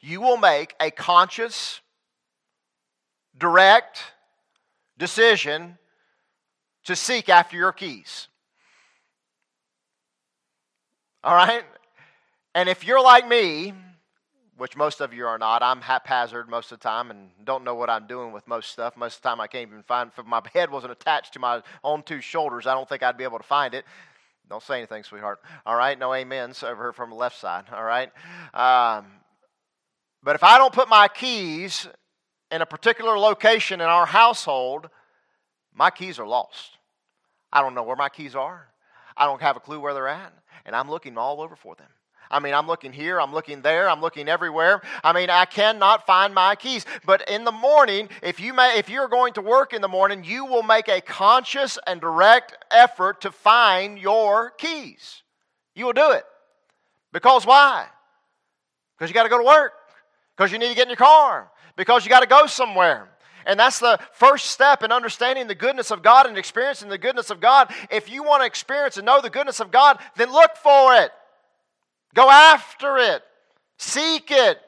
you 0.01 0.21
will 0.21 0.37
make 0.37 0.73
a 0.79 0.89
conscious, 0.89 1.81
direct 3.37 4.01
decision 4.97 5.77
to 6.85 6.95
seek 6.95 7.27
after 7.27 7.57
your 7.57 7.73
keys. 7.73 8.29
All 11.23 11.35
right? 11.35 11.63
And 12.55 12.69
if 12.69 12.85
you're 12.85 13.03
like 13.03 13.27
me, 13.27 13.73
which 14.57 14.77
most 14.77 15.01
of 15.01 15.13
you 15.13 15.25
are 15.27 15.37
not, 15.37 15.61
I'm 15.61 15.81
haphazard 15.81 16.49
most 16.49 16.71
of 16.71 16.79
the 16.79 16.83
time 16.83 17.11
and 17.11 17.29
don't 17.43 17.63
know 17.63 17.75
what 17.75 17.89
I'm 17.89 18.07
doing 18.07 18.31
with 18.31 18.47
most 18.47 18.69
stuff. 18.69 18.95
Most 18.97 19.17
of 19.17 19.21
the 19.21 19.29
time, 19.29 19.41
I 19.41 19.47
can't 19.47 19.69
even 19.69 19.83
find, 19.83 20.11
if 20.17 20.25
my 20.25 20.41
head 20.53 20.71
wasn't 20.71 20.93
attached 20.93 21.33
to 21.33 21.39
my 21.39 21.61
own 21.83 22.03
two 22.03 22.21
shoulders, 22.21 22.65
I 22.65 22.73
don't 22.73 22.87
think 22.87 23.03
I'd 23.03 23.17
be 23.17 23.23
able 23.25 23.37
to 23.39 23.43
find 23.43 23.73
it. 23.73 23.85
Don't 24.49 24.63
say 24.63 24.77
anything, 24.77 25.03
sweetheart. 25.03 25.39
All 25.65 25.75
right? 25.75 25.97
No 25.97 26.13
amens 26.13 26.63
over 26.63 26.85
here 26.85 26.93
from 26.93 27.11
the 27.11 27.15
left 27.15 27.39
side. 27.39 27.65
All 27.71 27.83
right? 27.83 28.11
Um, 28.53 29.05
but 30.23 30.35
if 30.35 30.43
I 30.43 30.57
don't 30.57 30.73
put 30.73 30.89
my 30.89 31.07
keys 31.07 31.87
in 32.51 32.61
a 32.61 32.65
particular 32.65 33.17
location 33.17 33.79
in 33.79 33.87
our 33.87 34.07
household, 34.07 34.89
my 35.73 35.91
keys 35.91 36.17
are 36.17 36.27
lost. 36.27 36.77
I 37.53 37.61
don't 37.61 37.75
know 37.75 37.83
where 37.83 37.95
my 37.95 38.09
keys 38.09 38.35
are. 38.35 38.67
I 39.15 39.25
don't 39.25 39.41
have 39.41 39.55
a 39.55 39.59
clue 39.59 39.79
where 39.79 39.93
they're 39.93 40.07
at. 40.07 40.33
And 40.65 40.75
I'm 40.75 40.89
looking 40.89 41.17
all 41.17 41.41
over 41.41 41.55
for 41.55 41.75
them. 41.75 41.89
I 42.31 42.39
mean, 42.39 42.53
I'm 42.53 42.67
looking 42.67 42.93
here, 42.93 43.19
I'm 43.19 43.33
looking 43.33 43.61
there, 43.61 43.89
I'm 43.89 44.01
looking 44.01 44.29
everywhere. 44.29 44.81
I 45.03 45.13
mean, 45.13 45.29
I 45.31 45.45
cannot 45.45 46.05
find 46.05 46.33
my 46.33 46.55
keys. 46.55 46.85
But 47.05 47.27
in 47.27 47.43
the 47.43 47.51
morning, 47.51 48.09
if 48.21 48.39
you 48.39 48.53
may, 48.53 48.77
if 48.77 48.87
you're 48.87 49.07
going 49.07 49.33
to 49.33 49.41
work 49.41 49.73
in 49.73 49.81
the 49.81 49.87
morning, 49.87 50.23
you 50.23 50.45
will 50.45 50.61
make 50.61 50.87
a 50.87 51.01
conscious 51.01 51.79
and 51.87 51.99
direct 51.99 52.55
effort 52.69 53.21
to 53.21 53.31
find 53.31 53.97
your 53.97 54.51
keys. 54.51 55.23
You 55.73 55.85
will 55.85 55.93
do 55.93 56.11
it. 56.11 56.23
Because 57.11 57.45
why? 57.45 57.87
Because 58.95 59.09
you 59.09 59.15
got 59.15 59.23
to 59.23 59.29
go 59.29 59.39
to 59.39 59.45
work. 59.45 59.73
Because 60.37 60.51
you 60.51 60.59
need 60.59 60.69
to 60.69 60.75
get 60.75 60.83
in 60.83 60.89
your 60.89 60.97
car. 60.97 61.49
Because 61.75 62.05
you 62.05 62.09
got 62.09 62.19
to 62.19 62.27
go 62.27 62.45
somewhere. 62.45 63.09
And 63.45 63.59
that's 63.59 63.79
the 63.79 63.99
first 64.13 64.51
step 64.51 64.83
in 64.83 64.91
understanding 64.91 65.47
the 65.47 65.55
goodness 65.55 65.89
of 65.89 66.03
God 66.03 66.27
and 66.27 66.37
experiencing 66.37 66.89
the 66.89 66.97
goodness 66.97 67.31
of 67.31 67.39
God. 67.39 67.73
If 67.89 68.11
you 68.11 68.21
want 68.21 68.43
to 68.43 68.45
experience 68.45 68.97
and 68.97 69.05
know 69.05 69.21
the 69.21 69.29
goodness 69.31 69.59
of 69.59 69.71
God, 69.71 69.97
then 70.15 70.31
look 70.31 70.55
for 70.57 70.93
it. 70.95 71.11
Go 72.13 72.29
after 72.29 72.97
it. 72.97 73.23
Seek 73.77 74.31
it. 74.31 74.59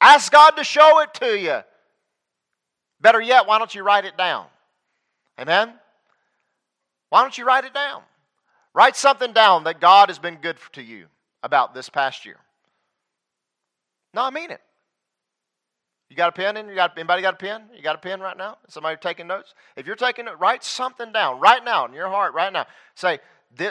Ask 0.00 0.30
God 0.30 0.52
to 0.52 0.64
show 0.64 1.00
it 1.00 1.14
to 1.14 1.38
you. 1.38 1.60
Better 3.00 3.20
yet, 3.20 3.46
why 3.46 3.58
don't 3.58 3.74
you 3.74 3.82
write 3.82 4.04
it 4.04 4.16
down? 4.16 4.46
Amen? 5.38 5.72
Why 7.10 7.22
don't 7.22 7.36
you 7.36 7.44
write 7.44 7.64
it 7.64 7.74
down? 7.74 8.02
Write 8.74 8.96
something 8.96 9.32
down 9.32 9.64
that 9.64 9.80
God 9.80 10.08
has 10.08 10.18
been 10.18 10.36
good 10.36 10.56
to 10.72 10.82
you 10.82 11.06
about 11.42 11.74
this 11.74 11.88
past 11.88 12.24
year. 12.24 12.36
No, 14.12 14.22
I 14.22 14.30
mean 14.30 14.50
it. 14.50 14.60
You 16.10 16.16
got 16.16 16.28
a 16.28 16.32
pen 16.32 16.56
in? 16.56 16.68
You 16.68 16.74
got 16.74 16.96
anybody 16.96 17.22
got 17.22 17.34
a 17.34 17.38
pen? 17.38 17.62
You 17.74 17.82
got 17.82 17.96
a 17.96 17.98
pen 17.98 18.20
right 18.20 18.36
now? 18.36 18.58
Somebody 18.68 18.96
taking 19.00 19.26
notes? 19.26 19.54
If 19.76 19.86
you're 19.86 19.96
taking 19.96 20.28
it, 20.28 20.38
write 20.38 20.62
something 20.62 21.12
down 21.12 21.40
right 21.40 21.64
now 21.64 21.86
in 21.86 21.92
your 21.92 22.08
heart, 22.08 22.34
right 22.34 22.52
now. 22.52 22.66
Say, 22.94 23.18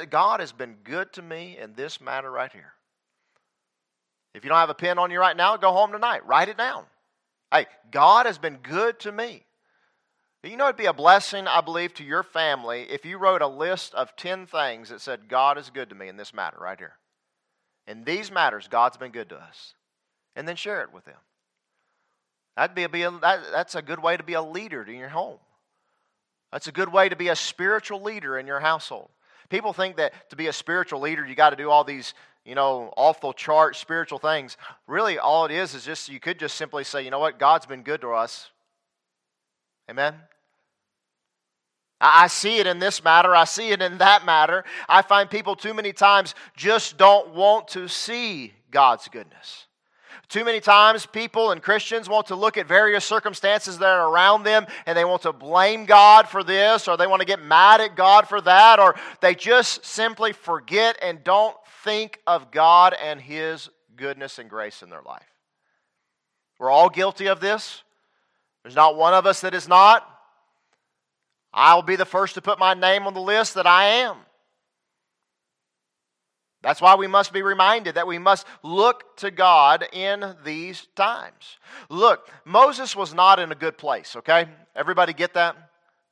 God 0.09 0.39
has 0.39 0.51
been 0.51 0.75
good 0.83 1.13
to 1.13 1.21
me 1.21 1.57
in 1.61 1.73
this 1.73 2.01
matter 2.01 2.31
right 2.31 2.51
here. 2.51 2.73
If 4.33 4.43
you 4.43 4.49
don't 4.49 4.57
have 4.57 4.69
a 4.69 4.75
pen 4.75 4.97
on 4.97 5.11
you 5.11 5.19
right 5.19 5.37
now, 5.37 5.57
go 5.57 5.71
home 5.71 5.91
tonight. 5.91 6.25
Write 6.25 6.49
it 6.49 6.57
down. 6.57 6.85
Hey, 7.51 7.67
God 7.91 8.25
has 8.25 8.37
been 8.37 8.57
good 8.57 8.99
to 9.01 9.11
me. 9.11 9.45
You 10.43 10.57
know, 10.57 10.65
it'd 10.65 10.75
be 10.75 10.87
a 10.87 10.93
blessing, 10.93 11.47
I 11.47 11.61
believe, 11.61 11.93
to 11.95 12.03
your 12.03 12.23
family 12.23 12.87
if 12.89 13.05
you 13.05 13.17
wrote 13.17 13.41
a 13.41 13.47
list 13.47 13.93
of 13.93 14.15
10 14.17 14.45
things 14.47 14.89
that 14.89 14.99
said, 14.99 15.29
God 15.29 15.57
is 15.57 15.69
good 15.69 15.89
to 15.89 15.95
me 15.95 16.09
in 16.09 16.17
this 16.17 16.33
matter 16.33 16.57
right 16.59 16.77
here. 16.77 16.95
In 17.87 18.03
these 18.03 18.29
matters, 18.29 18.67
God's 18.67 18.97
been 18.97 19.11
good 19.11 19.29
to 19.29 19.37
us. 19.37 19.75
And 20.35 20.47
then 20.47 20.57
share 20.57 20.81
it 20.81 20.93
with 20.93 21.05
them. 21.05 21.15
That'd 22.57 22.75
be 22.75 22.83
a, 22.83 22.89
be 22.89 23.03
a 23.03 23.11
that, 23.11 23.43
that's 23.51 23.75
a 23.75 23.81
good 23.81 24.01
way 24.01 24.17
to 24.17 24.23
be 24.23 24.33
a 24.33 24.41
leader 24.41 24.83
in 24.83 24.97
your 24.97 25.09
home. 25.09 25.39
That's 26.51 26.67
a 26.67 26.71
good 26.71 26.91
way 26.91 27.09
to 27.09 27.15
be 27.15 27.29
a 27.29 27.35
spiritual 27.35 28.01
leader 28.01 28.37
in 28.37 28.45
your 28.45 28.59
household. 28.59 29.09
People 29.49 29.73
think 29.73 29.97
that 29.97 30.29
to 30.29 30.35
be 30.35 30.47
a 30.47 30.53
spiritual 30.53 30.99
leader, 30.99 31.25
you 31.25 31.35
got 31.35 31.51
to 31.51 31.55
do 31.55 31.69
all 31.69 31.83
these, 31.83 32.13
you 32.45 32.55
know, 32.55 32.93
awful 32.97 33.33
chart 33.33 33.75
spiritual 33.75 34.19
things. 34.19 34.57
Really, 34.87 35.17
all 35.17 35.45
it 35.45 35.51
is 35.51 35.73
is 35.73 35.85
just 35.85 36.09
you 36.09 36.19
could 36.19 36.39
just 36.39 36.55
simply 36.55 36.83
say, 36.83 37.03
you 37.03 37.11
know 37.11 37.19
what, 37.19 37.39
God's 37.39 37.65
been 37.65 37.83
good 37.83 38.01
to 38.01 38.09
us. 38.09 38.49
Amen. 39.89 40.15
I 42.01 42.27
see 42.27 42.57
it 42.57 42.67
in 42.67 42.79
this 42.79 43.01
matter. 43.03 43.33
I 43.33 43.45
see 43.45 43.69
it 43.69 43.81
in 43.81 43.99
that 43.99 44.25
matter. 44.25 44.65
I 44.89 45.01
find 45.01 45.29
people 45.29 45.55
too 45.55 45.73
many 45.73 45.93
times 45.93 46.35
just 46.55 46.97
don't 46.97 47.33
want 47.33 47.69
to 47.69 47.87
see 47.87 48.53
God's 48.71 49.07
goodness. 49.07 49.67
Too 50.27 50.43
many 50.43 50.59
times, 50.59 51.05
people 51.05 51.51
and 51.51 51.61
Christians 51.61 52.09
want 52.09 52.27
to 52.27 52.35
look 52.35 52.57
at 52.57 52.67
various 52.67 53.05
circumstances 53.05 53.77
that 53.77 53.87
are 53.87 54.09
around 54.09 54.43
them 54.43 54.65
and 54.85 54.97
they 54.97 55.05
want 55.05 55.21
to 55.23 55.31
blame 55.31 55.85
God 55.85 56.27
for 56.27 56.43
this 56.43 56.87
or 56.87 56.97
they 56.97 57.07
want 57.07 57.21
to 57.21 57.25
get 57.25 57.41
mad 57.41 57.81
at 57.81 57.95
God 57.95 58.27
for 58.27 58.41
that 58.41 58.79
or 58.79 58.95
they 59.21 59.35
just 59.35 59.85
simply 59.85 60.33
forget 60.33 60.97
and 61.01 61.23
don't 61.23 61.55
think 61.83 62.19
of 62.25 62.51
God 62.51 62.95
and 63.01 63.19
His 63.21 63.69
goodness 63.95 64.39
and 64.39 64.49
grace 64.49 64.81
in 64.81 64.89
their 64.89 65.01
life. 65.01 65.21
We're 66.59 66.71
all 66.71 66.89
guilty 66.89 67.27
of 67.27 67.39
this. 67.39 67.83
There's 68.63 68.75
not 68.75 68.95
one 68.95 69.13
of 69.13 69.25
us 69.25 69.41
that 69.41 69.53
is 69.53 69.67
not. 69.67 70.07
I'll 71.53 71.81
be 71.81 71.95
the 71.95 72.05
first 72.05 72.35
to 72.35 72.41
put 72.41 72.57
my 72.57 72.73
name 72.73 73.05
on 73.05 73.13
the 73.13 73.21
list 73.21 73.55
that 73.55 73.67
I 73.67 73.85
am. 73.85 74.17
That's 76.63 76.81
why 76.81 76.95
we 76.95 77.07
must 77.07 77.33
be 77.33 77.41
reminded 77.41 77.95
that 77.95 78.07
we 78.07 78.17
must 78.17 78.47
look 78.63 79.17
to 79.17 79.29
God 79.29 79.85
in 79.91 80.35
these 80.45 80.87
times. 80.95 81.57
Look, 81.89 82.29
Moses 82.45 82.95
was 82.95 83.13
not 83.13 83.37
in 83.37 83.51
a 83.51 83.55
good 83.55 83.77
place, 83.77 84.15
okay? 84.15 84.47
Everybody 84.73 85.11
get 85.11 85.33
that? 85.33 85.57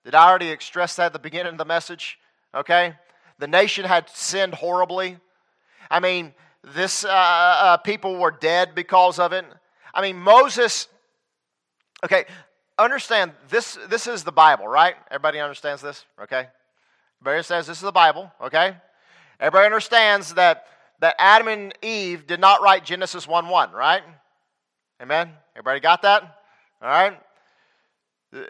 Did 0.04 0.14
I 0.14 0.28
already 0.28 0.56
stress 0.60 0.98
that 0.98 1.08
at 1.08 1.14
the 1.14 1.20
beginning 1.20 1.54
of 1.54 1.58
the 1.58 1.66
message? 1.66 2.20
Okay? 2.54 2.96
The 3.40 3.48
nation 3.48 3.86
had 3.86 4.10
sinned 4.10 4.54
horribly. 4.54 5.18
I 5.92 6.00
mean, 6.00 6.34
this 6.64 7.04
uh, 7.04 7.10
uh, 7.10 7.78
people 7.78 8.18
were 8.18 8.32
dead 8.32 8.74
because 8.74 9.20
of 9.20 9.34
it. 9.34 9.46
I 9.94 10.02
mean, 10.02 10.18
Moses. 10.18 10.88
Okay, 12.04 12.26
understand 12.80 13.34
this. 13.50 13.78
This 13.90 14.08
is 14.08 14.24
the 14.24 14.32
Bible, 14.32 14.68
right? 14.68 14.96
Everybody 15.12 15.40
understands 15.40 15.82
this, 15.82 16.06
okay? 16.24 16.48
Everybody 17.22 17.44
says 17.44 17.68
this 17.68 17.78
is 17.78 17.84
the 17.84 17.92
Bible, 17.92 18.32
okay? 18.42 18.76
Everybody 19.40 19.66
understands 19.66 20.34
that 20.36 20.66
that 21.02 21.16
Adam 21.20 21.48
and 21.48 21.74
Eve 21.82 22.26
did 22.26 22.40
not 22.40 22.62
write 22.62 22.86
Genesis 22.86 23.28
1 23.28 23.50
1, 23.50 23.72
right? 23.72 24.04
Amen? 25.02 25.32
Everybody 25.56 25.80
got 25.80 26.04
that? 26.04 26.24
All 26.82 26.88
right? 26.88 27.20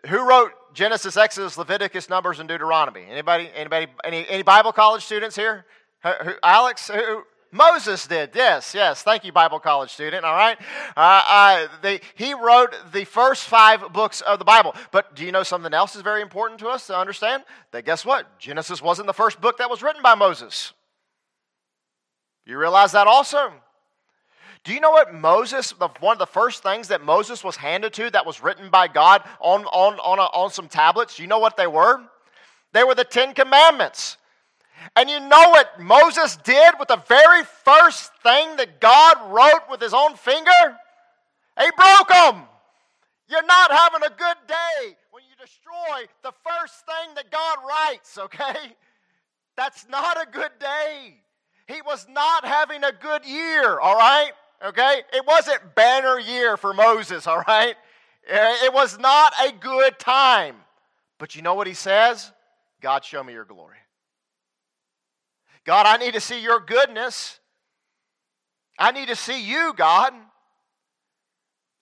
Who 0.07 0.27
wrote 0.27 0.51
Genesis, 0.74 1.17
Exodus, 1.17 1.57
Leviticus, 1.57 2.07
Numbers, 2.07 2.39
and 2.39 2.48
Deuteronomy? 2.48 3.05
Anybody? 3.10 3.50
Anybody? 3.55 3.88
Any, 4.03 4.27
any 4.27 4.43
Bible 4.43 4.71
college 4.71 5.03
students 5.03 5.36
here? 5.36 5.65
Who, 6.03 6.10
who, 6.10 6.31
Alex? 6.43 6.89
Who, 6.89 7.24
Moses 7.51 8.08
did. 8.08 8.31
Yes, 8.34 8.74
yes. 8.74 9.03
Thank 9.03 9.25
you, 9.25 9.31
Bible 9.31 9.60
college 9.60 9.91
student. 9.91 10.24
All 10.24 10.36
right. 10.36 10.58
Uh, 10.96 11.24
uh, 11.27 11.67
they, 11.81 12.00
he 12.15 12.34
wrote 12.34 12.74
the 12.93 13.03
first 13.03 13.43
five 13.43 13.91
books 13.91 14.22
of 14.22 14.39
the 14.39 14.46
Bible. 14.46 14.74
But 14.91 15.15
do 15.15 15.25
you 15.25 15.34
know 15.34 15.43
something 15.43 15.74
else 15.74 15.96
is 15.96 16.01
very 16.01 16.22
important 16.22 16.60
to 16.62 16.70
us 16.70 16.88
to 16.88 16.98
understand? 16.98 17.43
That 17.72 17.86
guess 17.86 18.05
what? 18.05 18.39
Genesis 18.39 18.81
wasn't 18.81 19.08
the 19.08 19.13
first 19.13 19.41
book 19.41 19.58
that 19.58 19.70
was 19.70 19.84
written 19.84 20.01
by 20.01 20.15
Moses. 20.15 20.72
You 22.46 22.58
realize 22.58 22.93
that 22.93 23.08
also? 23.08 23.51
Do 24.63 24.74
you 24.74 24.79
know 24.79 24.91
what 24.91 25.13
Moses, 25.13 25.74
one 26.00 26.13
of 26.13 26.20
the 26.20 26.25
first 26.27 26.63
things 26.63 26.88
that 26.89 27.03
Moses 27.03 27.43
was 27.43 27.55
handed 27.55 27.93
to 27.93 28.10
that 28.12 28.25
was 28.25 28.43
written 28.43 28.70
by 28.70 28.88
God 28.88 29.24
on, 29.39 29.65
on, 29.65 29.96
on, 30.00 30.20
a, 30.20 30.24
on 30.24 30.51
some 30.51 30.67
tablets? 30.67 31.17
You 31.20 31.27
know 31.27 31.39
what 31.39 31.58
they 31.58 31.67
were? 31.67 32.00
They 32.72 32.84
were 32.84 32.96
the 32.96 33.03
Ten 33.03 33.34
Commandments. 33.34 34.17
And 34.95 35.09
you 35.09 35.19
know 35.19 35.50
what 35.50 35.79
Moses 35.79 36.38
did 36.38 36.73
with 36.79 36.88
the 36.88 37.01
very 37.07 37.43
first 37.63 38.11
thing 38.23 38.55
that 38.57 38.79
God 38.79 39.17
wrote 39.31 39.69
with 39.69 39.81
his 39.81 39.93
own 39.93 40.15
finger? 40.15 40.50
He 41.59 41.69
broke 41.75 42.09
them. 42.09 42.43
You're 43.29 43.45
not 43.45 43.71
having 43.71 44.03
a 44.03 44.09
good 44.09 44.38
day 44.47 44.95
when 45.11 45.23
you 45.23 45.35
destroy 45.39 46.05
the 46.23 46.33
first 46.45 46.85
thing 46.85 47.15
that 47.15 47.31
God 47.31 47.57
writes, 47.67 48.17
okay? 48.17 48.75
That's 49.55 49.88
not 49.89 50.21
a 50.21 50.29
good 50.29 50.51
day. 50.59 51.15
He 51.67 51.81
was 51.81 52.07
not 52.09 52.45
having 52.45 52.83
a 52.83 52.91
good 52.91 53.25
year, 53.25 53.79
all 53.79 53.95
right? 53.95 54.31
Okay? 54.65 55.01
It 55.13 55.25
wasn't 55.25 55.75
banner 55.75 56.19
year 56.19 56.57
for 56.57 56.73
Moses, 56.73 57.27
all 57.27 57.43
right? 57.47 57.75
Eh, 58.27 58.65
it 58.65 58.73
was 58.73 59.00
not 59.00 59.33
a 59.41 59.51
good 59.51 59.97
time. 59.97 60.55
But 61.17 61.35
you 61.35 61.41
know 61.41 61.53
what 61.53 61.67
he 61.67 61.73
says? 61.73 62.31
God, 62.81 63.05
show 63.05 63.23
me 63.23 63.33
your 63.33 63.45
glory. 63.45 63.77
God, 65.65 65.85
I 65.85 65.97
need 65.97 66.13
to 66.13 66.21
see 66.21 66.41
your 66.41 66.59
goodness. 66.59 67.39
I 68.79 68.91
need 68.91 69.09
to 69.09 69.15
see 69.15 69.43
you, 69.43 69.73
God. 69.75 70.13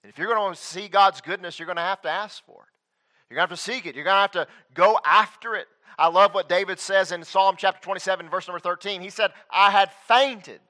And 0.03 0.09
if 0.11 0.17
you're 0.17 0.33
going 0.33 0.53
to 0.53 0.59
see 0.59 0.87
God's 0.87 1.21
goodness, 1.21 1.59
you're 1.59 1.65
going 1.65 1.77
to 1.77 1.81
have 1.81 2.01
to 2.01 2.09
ask 2.09 2.43
for 2.45 2.63
it. 2.63 3.29
You're 3.29 3.35
going 3.35 3.47
to 3.47 3.53
have 3.53 3.59
to 3.59 3.63
seek 3.63 3.85
it. 3.85 3.95
You're 3.95 4.05
going 4.05 4.15
to 4.15 4.21
have 4.21 4.31
to 4.31 4.47
go 4.73 4.99
after 5.05 5.55
it. 5.55 5.67
I 5.97 6.07
love 6.07 6.33
what 6.33 6.49
David 6.49 6.79
says 6.79 7.11
in 7.11 7.23
Psalm 7.23 7.55
chapter 7.57 7.81
27, 7.81 8.29
verse 8.29 8.47
number 8.47 8.59
13. 8.59 9.01
He 9.01 9.09
said, 9.09 9.31
I 9.51 9.69
had 9.69 9.91
fainted 10.07 10.61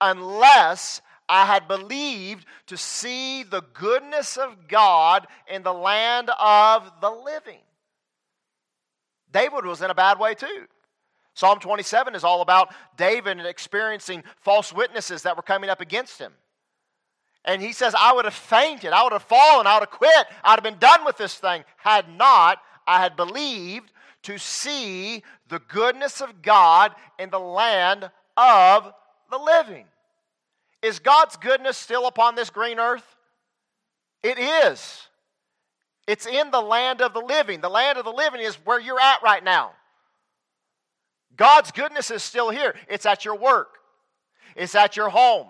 unless 0.00 1.00
I 1.28 1.44
had 1.44 1.68
believed 1.68 2.46
to 2.68 2.76
see 2.76 3.42
the 3.42 3.62
goodness 3.74 4.36
of 4.36 4.68
God 4.68 5.26
in 5.52 5.62
the 5.62 5.74
land 5.74 6.30
of 6.38 6.90
the 7.00 7.10
living. 7.10 7.58
David 9.30 9.66
was 9.66 9.82
in 9.82 9.90
a 9.90 9.94
bad 9.94 10.18
way 10.18 10.34
too. 10.34 10.66
Psalm 11.38 11.60
27 11.60 12.16
is 12.16 12.24
all 12.24 12.40
about 12.40 12.74
David 12.96 13.38
experiencing 13.46 14.24
false 14.40 14.72
witnesses 14.72 15.22
that 15.22 15.36
were 15.36 15.42
coming 15.42 15.70
up 15.70 15.80
against 15.80 16.18
him. 16.18 16.32
And 17.44 17.62
he 17.62 17.72
says, 17.72 17.94
I 17.96 18.12
would 18.12 18.24
have 18.24 18.34
fainted, 18.34 18.90
I 18.90 19.04
would 19.04 19.12
have 19.12 19.22
fallen, 19.22 19.64
I 19.64 19.74
would 19.74 19.88
have 19.88 19.96
quit, 19.96 20.26
I'd 20.42 20.56
have 20.56 20.64
been 20.64 20.80
done 20.80 21.04
with 21.04 21.16
this 21.16 21.36
thing 21.36 21.62
had 21.76 22.12
not 22.16 22.58
I 22.88 23.00
had 23.00 23.14
believed 23.14 23.92
to 24.24 24.36
see 24.36 25.22
the 25.48 25.60
goodness 25.60 26.20
of 26.20 26.42
God 26.42 26.92
in 27.20 27.30
the 27.30 27.38
land 27.38 28.10
of 28.36 28.92
the 29.30 29.38
living. 29.38 29.84
Is 30.82 30.98
God's 30.98 31.36
goodness 31.36 31.78
still 31.78 32.08
upon 32.08 32.34
this 32.34 32.50
green 32.50 32.80
earth? 32.80 33.14
It 34.24 34.40
is. 34.40 35.06
It's 36.08 36.26
in 36.26 36.50
the 36.50 36.60
land 36.60 37.00
of 37.00 37.14
the 37.14 37.20
living. 37.20 37.60
The 37.60 37.70
land 37.70 37.96
of 37.96 38.04
the 38.04 38.10
living 38.10 38.40
is 38.40 38.56
where 38.64 38.80
you're 38.80 39.00
at 39.00 39.22
right 39.22 39.44
now. 39.44 39.70
God's 41.38 41.70
goodness 41.70 42.10
is 42.10 42.22
still 42.22 42.50
here. 42.50 42.74
It's 42.88 43.06
at 43.06 43.24
your 43.24 43.36
work, 43.36 43.78
it's 44.54 44.74
at 44.74 44.96
your 44.96 45.08
home, 45.08 45.46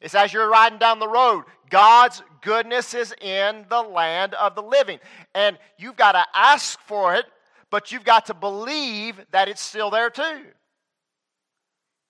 it's 0.00 0.14
as 0.14 0.32
you're 0.32 0.48
riding 0.48 0.78
down 0.78 1.00
the 1.00 1.08
road. 1.08 1.44
God's 1.68 2.22
goodness 2.40 2.94
is 2.94 3.14
in 3.20 3.66
the 3.68 3.82
land 3.82 4.32
of 4.34 4.54
the 4.54 4.62
living. 4.62 5.00
And 5.34 5.58
you've 5.76 5.96
got 5.96 6.12
to 6.12 6.24
ask 6.34 6.80
for 6.80 7.14
it, 7.14 7.26
but 7.68 7.92
you've 7.92 8.04
got 8.04 8.26
to 8.26 8.34
believe 8.34 9.20
that 9.32 9.48
it's 9.48 9.60
still 9.60 9.90
there 9.90 10.08
too. 10.08 10.46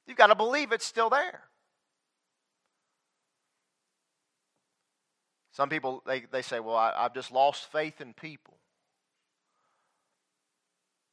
You've 0.07 0.17
got 0.17 0.29
to 0.29 0.37
believe 0.37 0.71
it's 0.71 0.85
still 0.85 1.11
there. 1.11 1.43
Some 5.53 5.69
people, 5.69 6.05
they, 6.07 6.23
they 6.31 6.43
say, 6.43 6.61
well, 6.61 6.77
I, 6.77 7.03
have 7.03 7.15
just 7.15 7.33
lost 7.33 7.73
faith 7.73 8.01
in 8.01 8.15
people. 8.15 8.55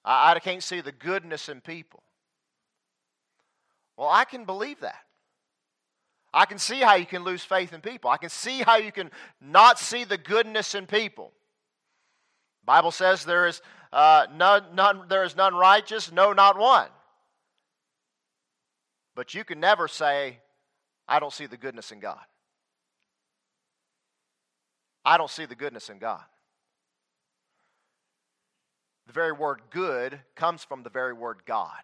I, 0.05 0.33
I 0.33 0.39
can't 0.39 0.63
see 0.63 0.79
the 0.79 0.91
goodness 0.93 1.49
in 1.49 1.59
people. 1.59 2.03
Well, 3.97 4.09
I 4.09 4.23
can 4.23 4.45
believe 4.45 4.79
that. 4.81 4.99
I 6.33 6.45
can 6.45 6.59
see 6.59 6.81
how 6.81 6.95
you 6.95 7.05
can 7.05 7.23
lose 7.23 7.43
faith 7.43 7.73
in 7.73 7.81
people. 7.81 8.09
I 8.09 8.17
can 8.17 8.29
see 8.29 8.61
how 8.61 8.75
you 8.75 8.91
can 8.91 9.09
not 9.41 9.79
see 9.79 10.03
the 10.03 10.17
goodness 10.17 10.75
in 10.75 10.85
people. 10.85 11.31
The 12.61 12.65
Bible 12.65 12.91
says 12.91 13.23
there 13.23 13.47
is 13.47 13.61
uh, 13.93 14.27
none, 14.35 14.63
none, 14.73 15.07
there 15.07 15.23
is 15.23 15.37
none 15.37 15.55
righteous, 15.55 16.11
no, 16.11 16.33
not 16.33 16.57
one. 16.57 16.89
But 19.15 19.33
you 19.33 19.45
can 19.45 19.61
never 19.61 19.87
say, 19.87 20.39
I 21.07 21.19
don't 21.21 21.31
see 21.31 21.45
the 21.45 21.55
goodness 21.55 21.93
in 21.93 22.01
God. 22.01 22.19
I 25.05 25.17
don't 25.17 25.29
see 25.29 25.45
the 25.45 25.55
goodness 25.55 25.89
in 25.89 25.99
God. 25.99 26.23
The 29.07 29.13
very 29.13 29.31
word 29.31 29.61
good 29.69 30.19
comes 30.35 30.63
from 30.63 30.83
the 30.83 30.89
very 30.89 31.13
word 31.13 31.39
God. 31.45 31.81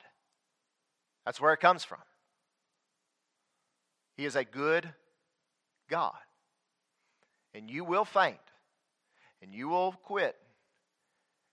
That's 1.26 1.40
where 1.40 1.54
it 1.54 1.60
comes 1.60 1.84
from. 1.84 2.00
He 4.18 4.26
is 4.26 4.36
a 4.36 4.44
good 4.44 4.92
God. 5.90 6.18
And 7.54 7.70
you 7.70 7.84
will 7.84 8.06
faint, 8.06 8.38
and 9.42 9.54
you 9.54 9.68
will 9.68 9.92
quit, 9.92 10.36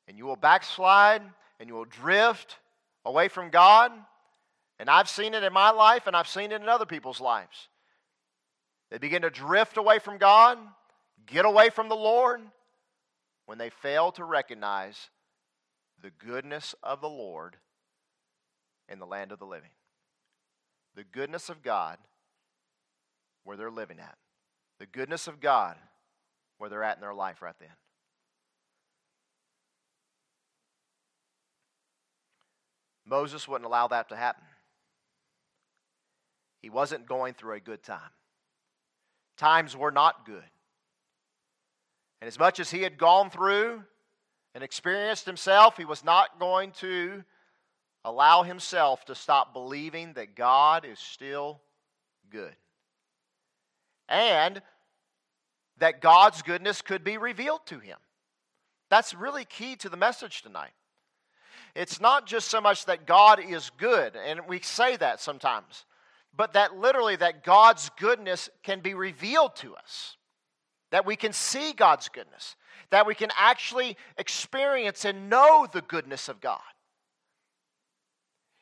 and 0.07 0.17
you 0.17 0.25
will 0.25 0.37
backslide, 0.37 1.23
and 1.59 1.69
you 1.69 1.75
will 1.75 1.85
drift 1.85 2.57
away 3.05 3.29
from 3.29 3.51
God. 3.51 3.93
And 4.79 4.89
I've 4.89 5.09
seen 5.09 5.35
it 5.35 5.43
in 5.43 5.53
my 5.53 5.71
life, 5.71 6.07
and 6.07 6.15
I've 6.15 6.29
seen 6.29 6.53
it 6.53 6.63
in 6.63 6.69
other 6.69 6.87
people's 6.87 7.21
lives. 7.21 7.69
They 8.91 8.99
begin 8.99 9.23
to 9.23 9.31
drift 9.31 9.77
away 9.77 9.99
from 9.99 10.19
God, 10.19 10.57
get 11.27 11.45
away 11.45 11.69
from 11.69 11.89
the 11.89 11.97
Lord 11.97 12.41
when 13.47 13.59
they 13.59 13.71
fail 13.71 14.13
to 14.13 14.25
recognize 14.25 15.11
the 16.03 16.11
goodness 16.11 16.75
of 16.83 17.01
the 17.01 17.09
Lord 17.09 17.57
in 18.89 18.99
the 18.99 19.07
land 19.07 19.33
of 19.33 19.39
the 19.39 19.47
living. 19.47 19.71
The 20.95 21.05
goodness 21.05 21.49
of 21.49 21.63
God 21.63 21.99
where 23.45 23.57
they're 23.57 23.71
living 23.71 23.99
at. 23.99 24.17
The 24.79 24.87
goodness 24.87 25.27
of 25.27 25.41
God 25.41 25.77
where 26.59 26.71
they're 26.71 26.85
at 26.85 26.97
in 26.97 27.01
their 27.01 27.15
life 27.15 27.43
right 27.43 27.55
then. 27.59 27.69
Moses 33.07 33.49
wouldn't 33.49 33.67
allow 33.67 33.89
that 33.89 34.11
to 34.11 34.17
happen. 34.17 34.45
He 36.61 36.69
wasn't 36.69 37.07
going 37.07 37.35
through 37.35 37.55
a 37.55 37.61
good 37.61 37.83
time. 37.83 38.11
Times 39.37 39.77
were 39.77 39.93
not 39.93 40.27
good. 40.27 40.43
And 42.21 42.29
as 42.29 42.39
much 42.39 42.61
as 42.61 42.71
he 42.71 42.83
had 42.83 42.99
gone 42.99 43.31
through 43.31 43.85
and 44.59 44.65
experienced 44.65 45.25
himself, 45.25 45.77
he 45.77 45.85
was 45.85 46.03
not 46.03 46.41
going 46.41 46.73
to 46.73 47.23
allow 48.05 48.43
himself 48.43 49.05
to 49.05 49.15
stop 49.15 49.53
believing 49.53 50.15
that 50.15 50.35
God 50.35 50.85
is 50.85 50.99
still 50.99 51.61
good. 52.29 52.57
And 54.09 54.61
that 55.79 56.01
God's 56.01 56.43
goodness 56.43 56.83
could 56.83 57.05
be 57.05 57.19
revealed 57.19 57.61
to 57.67 57.79
him. 57.79 57.99
That's 58.91 59.15
really 59.15 59.45
key 59.45 59.77
to 59.77 59.89
the 59.89 59.97
message 59.97 60.43
tonight. 60.43 60.73
It's 61.77 62.01
not 62.01 62.27
just 62.27 62.49
so 62.49 62.61
much 62.61 62.87
that 62.87 63.07
God 63.07 63.39
is 63.39 63.71
good, 63.79 64.17
and 64.17 64.41
we 64.49 64.59
say 64.59 64.97
that 64.97 65.21
sometimes, 65.21 65.85
but 66.37 66.55
that 66.55 66.77
literally 66.77 67.15
that 67.15 67.45
God's 67.45 67.93
goodness 67.97 68.51
can 68.65 68.81
be 68.81 68.95
revealed 68.95 69.55
to 69.57 69.77
us 69.77 70.17
that 70.91 71.07
we 71.07 71.17
can 71.17 71.33
see 71.33 71.73
God's 71.73 72.09
goodness, 72.09 72.57
that 72.91 73.07
we 73.07 73.15
can 73.15 73.31
actually 73.37 73.97
experience 74.17 75.05
and 75.05 75.29
know 75.29 75.67
the 75.71 75.83
goodness 75.83 76.29
of 76.29 76.41
God. 76.41 76.61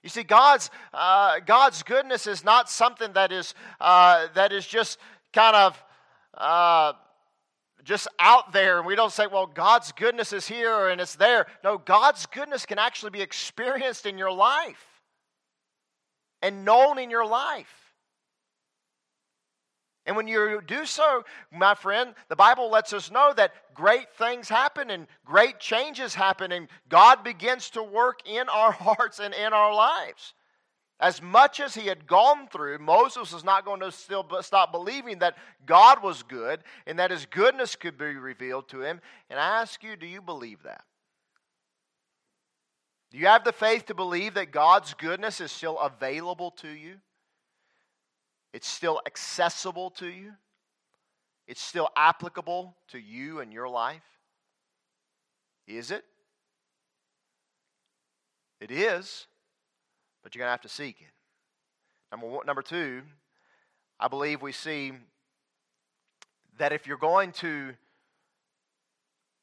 You 0.02 0.10
see, 0.10 0.22
God's, 0.22 0.70
uh, 0.94 1.40
God's 1.44 1.82
goodness 1.82 2.26
is 2.26 2.44
not 2.44 2.70
something 2.70 3.12
that 3.14 3.32
is, 3.32 3.54
uh, 3.80 4.28
that 4.34 4.52
is 4.52 4.66
just 4.66 4.98
kind 5.32 5.56
of 5.56 5.84
uh, 6.34 6.92
just 7.82 8.06
out 8.18 8.52
there. 8.52 8.78
And 8.78 8.86
we 8.86 8.94
don't 8.94 9.12
say, 9.12 9.26
well, 9.26 9.46
God's 9.46 9.92
goodness 9.92 10.32
is 10.32 10.46
here 10.46 10.88
and 10.88 11.00
it's 11.00 11.16
there. 11.16 11.46
No, 11.64 11.78
God's 11.78 12.26
goodness 12.26 12.66
can 12.66 12.78
actually 12.78 13.10
be 13.10 13.22
experienced 13.22 14.06
in 14.06 14.18
your 14.18 14.32
life 14.32 14.84
and 16.42 16.64
known 16.64 16.98
in 16.98 17.10
your 17.10 17.26
life. 17.26 17.85
And 20.06 20.16
when 20.16 20.28
you 20.28 20.62
do 20.66 20.86
so, 20.86 21.24
my 21.50 21.74
friend, 21.74 22.14
the 22.28 22.36
Bible 22.36 22.70
lets 22.70 22.92
us 22.92 23.10
know 23.10 23.32
that 23.36 23.52
great 23.74 24.12
things 24.16 24.48
happen 24.48 24.90
and 24.90 25.08
great 25.24 25.58
changes 25.58 26.14
happen, 26.14 26.52
and 26.52 26.68
God 26.88 27.24
begins 27.24 27.70
to 27.70 27.82
work 27.82 28.20
in 28.24 28.48
our 28.48 28.72
hearts 28.72 29.18
and 29.18 29.34
in 29.34 29.52
our 29.52 29.74
lives. 29.74 30.34
As 30.98 31.20
much 31.20 31.60
as 31.60 31.74
he 31.74 31.88
had 31.88 32.06
gone 32.06 32.48
through, 32.48 32.78
Moses 32.78 33.32
was 33.32 33.44
not 33.44 33.66
going 33.66 33.80
to 33.80 33.92
still 33.92 34.24
stop 34.40 34.72
believing 34.72 35.18
that 35.18 35.36
God 35.66 36.02
was 36.02 36.22
good 36.22 36.60
and 36.86 36.98
that 36.98 37.10
his 37.10 37.26
goodness 37.26 37.76
could 37.76 37.98
be 37.98 38.14
revealed 38.14 38.68
to 38.68 38.80
him. 38.80 39.00
And 39.28 39.38
I 39.38 39.60
ask 39.60 39.82
you, 39.82 39.96
do 39.96 40.06
you 40.06 40.22
believe 40.22 40.62
that? 40.62 40.84
Do 43.10 43.18
you 43.18 43.26
have 43.26 43.44
the 43.44 43.52
faith 43.52 43.86
to 43.86 43.94
believe 43.94 44.34
that 44.34 44.52
God's 44.52 44.94
goodness 44.94 45.40
is 45.40 45.52
still 45.52 45.78
available 45.78 46.50
to 46.62 46.68
you? 46.68 46.96
It's 48.56 48.68
still 48.68 49.02
accessible 49.04 49.90
to 49.90 50.06
you. 50.06 50.32
It's 51.46 51.60
still 51.60 51.90
applicable 51.94 52.74
to 52.88 52.98
you 52.98 53.40
and 53.40 53.52
your 53.52 53.68
life. 53.68 54.00
Is 55.68 55.90
it? 55.90 56.06
It 58.58 58.70
is, 58.70 59.26
but 60.22 60.34
you're 60.34 60.40
going 60.40 60.46
to 60.48 60.52
have 60.52 60.62
to 60.62 60.70
seek 60.70 61.02
it. 61.02 61.12
Number 62.10 62.26
one, 62.28 62.46
number 62.46 62.62
two, 62.62 63.02
I 64.00 64.08
believe 64.08 64.40
we 64.40 64.52
see 64.52 64.92
that 66.56 66.72
if 66.72 66.86
you're 66.86 66.96
going 66.96 67.32
to 67.32 67.74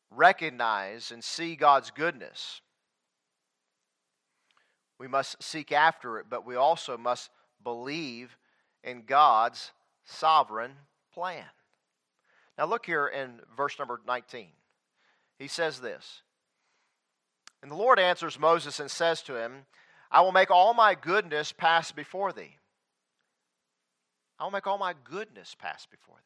recognize 0.09 1.11
and 1.11 1.23
see 1.23 1.55
God's 1.55 1.91
goodness, 1.91 2.61
we 4.97 5.07
must 5.07 5.43
seek 5.43 5.71
after 5.71 6.17
it, 6.17 6.25
but 6.31 6.47
we 6.47 6.55
also 6.55 6.97
must 6.97 7.29
believe 7.63 8.35
in 8.83 9.03
God's 9.05 9.71
sovereign 10.03 10.73
plan. 11.13 11.45
Now, 12.57 12.65
look 12.65 12.85
here 12.85 13.07
in 13.07 13.41
verse 13.55 13.79
number 13.79 13.99
19. 14.05 14.47
He 15.39 15.47
says 15.47 15.79
this 15.79 16.21
And 17.61 17.71
the 17.71 17.75
Lord 17.75 17.99
answers 17.99 18.39
Moses 18.39 18.79
and 18.79 18.91
says 18.91 19.21
to 19.23 19.35
him, 19.35 19.65
I 20.11 20.21
will 20.21 20.31
make 20.31 20.51
all 20.51 20.73
my 20.73 20.93
goodness 20.95 21.51
pass 21.51 21.91
before 21.91 22.31
thee. 22.31 22.57
I 24.39 24.43
will 24.43 24.51
make 24.51 24.67
all 24.67 24.77
my 24.77 24.93
goodness 25.03 25.55
pass 25.57 25.87
before 25.87 26.17
thee. 26.17 26.21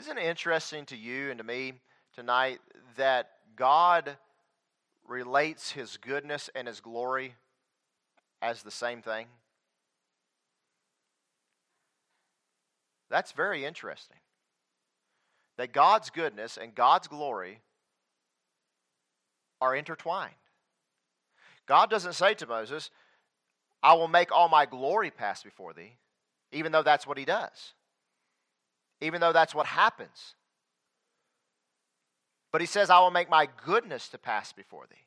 Isn't 0.00 0.18
it 0.18 0.24
interesting 0.24 0.86
to 0.86 0.96
you 0.96 1.30
and 1.30 1.38
to 1.38 1.44
me 1.44 1.74
tonight 2.14 2.60
that 2.96 3.30
God 3.54 4.16
relates 5.06 5.70
his 5.70 5.98
goodness 5.98 6.50
and 6.54 6.66
his 6.66 6.80
glory 6.80 7.34
as 8.40 8.62
the 8.62 8.70
same 8.70 9.02
thing? 9.02 9.26
That's 13.14 13.30
very 13.30 13.64
interesting. 13.64 14.16
That 15.56 15.72
God's 15.72 16.10
goodness 16.10 16.58
and 16.60 16.74
God's 16.74 17.06
glory 17.06 17.60
are 19.60 19.76
intertwined. 19.76 20.34
God 21.68 21.90
doesn't 21.90 22.14
say 22.14 22.34
to 22.34 22.46
Moses, 22.48 22.90
I 23.84 23.94
will 23.94 24.08
make 24.08 24.32
all 24.32 24.48
my 24.48 24.66
glory 24.66 25.12
pass 25.12 25.44
before 25.44 25.72
thee, 25.72 25.92
even 26.50 26.72
though 26.72 26.82
that's 26.82 27.06
what 27.06 27.16
he 27.16 27.24
does, 27.24 27.74
even 29.00 29.20
though 29.20 29.32
that's 29.32 29.54
what 29.54 29.66
happens. 29.66 30.34
But 32.50 32.62
he 32.62 32.66
says, 32.66 32.90
I 32.90 32.98
will 32.98 33.12
make 33.12 33.30
my 33.30 33.48
goodness 33.64 34.08
to 34.08 34.18
pass 34.18 34.52
before 34.52 34.86
thee. 34.90 35.06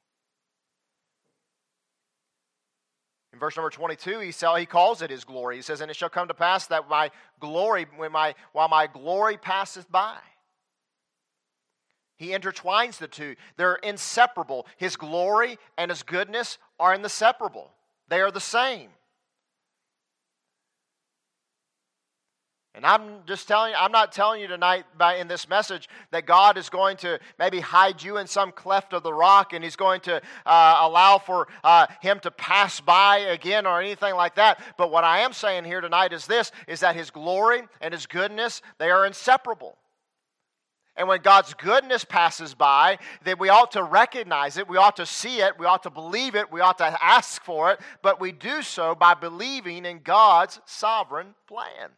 In 3.37 3.39
verse 3.39 3.55
number 3.55 3.69
22, 3.69 4.19
he, 4.19 4.31
he 4.31 4.65
calls 4.65 5.03
it 5.03 5.11
his 5.11 5.23
glory. 5.23 5.57
He 5.57 5.61
says, 5.61 5.81
And 5.81 5.91
it 5.91 5.95
shall 5.95 6.09
come 6.09 6.27
to 6.27 6.33
pass 6.33 6.65
that 6.67 6.89
my 6.89 7.11
glory, 7.39 7.85
when 7.95 8.11
my, 8.11 8.33
while 8.51 8.67
my 8.67 8.87
glory 8.87 9.37
passeth 9.37 9.91
by. 9.91 10.17
He 12.15 12.29
intertwines 12.29 12.97
the 12.97 13.07
two. 13.07 13.35
They're 13.55 13.75
inseparable. 13.75 14.65
His 14.77 14.95
glory 14.95 15.59
and 15.77 15.91
his 15.91 16.01
goodness 16.01 16.57
are 16.79 16.95
inseparable, 16.95 17.69
they 18.07 18.21
are 18.21 18.31
the 18.31 18.39
same. 18.39 18.89
And 22.77 22.85
I'm 22.85 23.23
just 23.25 23.47
telling 23.47 23.71
you, 23.71 23.75
I'm 23.75 23.91
not 23.91 24.11
telling 24.11 24.39
you 24.39 24.47
tonight 24.47 24.85
by, 24.99 25.15
in 25.15 25.27
this 25.27 25.49
message 25.49 25.89
that 26.11 26.27
God 26.27 26.59
is 26.59 26.69
going 26.69 26.97
to 26.97 27.19
maybe 27.39 27.59
hide 27.59 28.03
you 28.03 28.17
in 28.17 28.27
some 28.27 28.51
cleft 28.51 28.93
of 28.93 29.01
the 29.01 29.11
rock 29.11 29.53
and 29.53 29.63
He's 29.63 29.75
going 29.75 29.99
to 30.01 30.21
uh, 30.45 30.77
allow 30.81 31.17
for 31.17 31.47
uh, 31.63 31.87
Him 32.01 32.19
to 32.19 32.29
pass 32.29 32.79
by 32.79 33.17
again 33.17 33.65
or 33.65 33.81
anything 33.81 34.13
like 34.13 34.35
that. 34.35 34.61
But 34.77 34.91
what 34.91 35.03
I 35.03 35.21
am 35.21 35.33
saying 35.33 35.63
here 35.63 35.81
tonight 35.81 36.13
is 36.13 36.27
this 36.27 36.51
is 36.67 36.81
that 36.81 36.95
His 36.95 37.09
glory 37.09 37.63
and 37.81 37.95
His 37.95 38.05
goodness, 38.05 38.61
they 38.77 38.91
are 38.91 39.07
inseparable. 39.07 39.75
And 40.95 41.07
when 41.07 41.21
God's 41.23 41.55
goodness 41.55 42.05
passes 42.05 42.53
by, 42.53 42.99
then 43.23 43.39
we 43.39 43.49
ought 43.49 43.71
to 43.71 43.81
recognize 43.81 44.55
it, 44.55 44.69
we 44.69 44.77
ought 44.77 44.97
to 44.97 45.05
see 45.07 45.41
it, 45.41 45.57
we 45.57 45.65
ought 45.65 45.81
to 45.81 45.89
believe 45.89 46.35
it, 46.35 46.51
we 46.51 46.61
ought 46.61 46.77
to 46.77 47.03
ask 47.03 47.43
for 47.43 47.71
it, 47.71 47.79
but 48.03 48.21
we 48.21 48.31
do 48.31 48.61
so 48.61 48.93
by 48.93 49.15
believing 49.15 49.83
in 49.83 50.01
God's 50.03 50.59
sovereign 50.65 51.33
plan. 51.47 51.89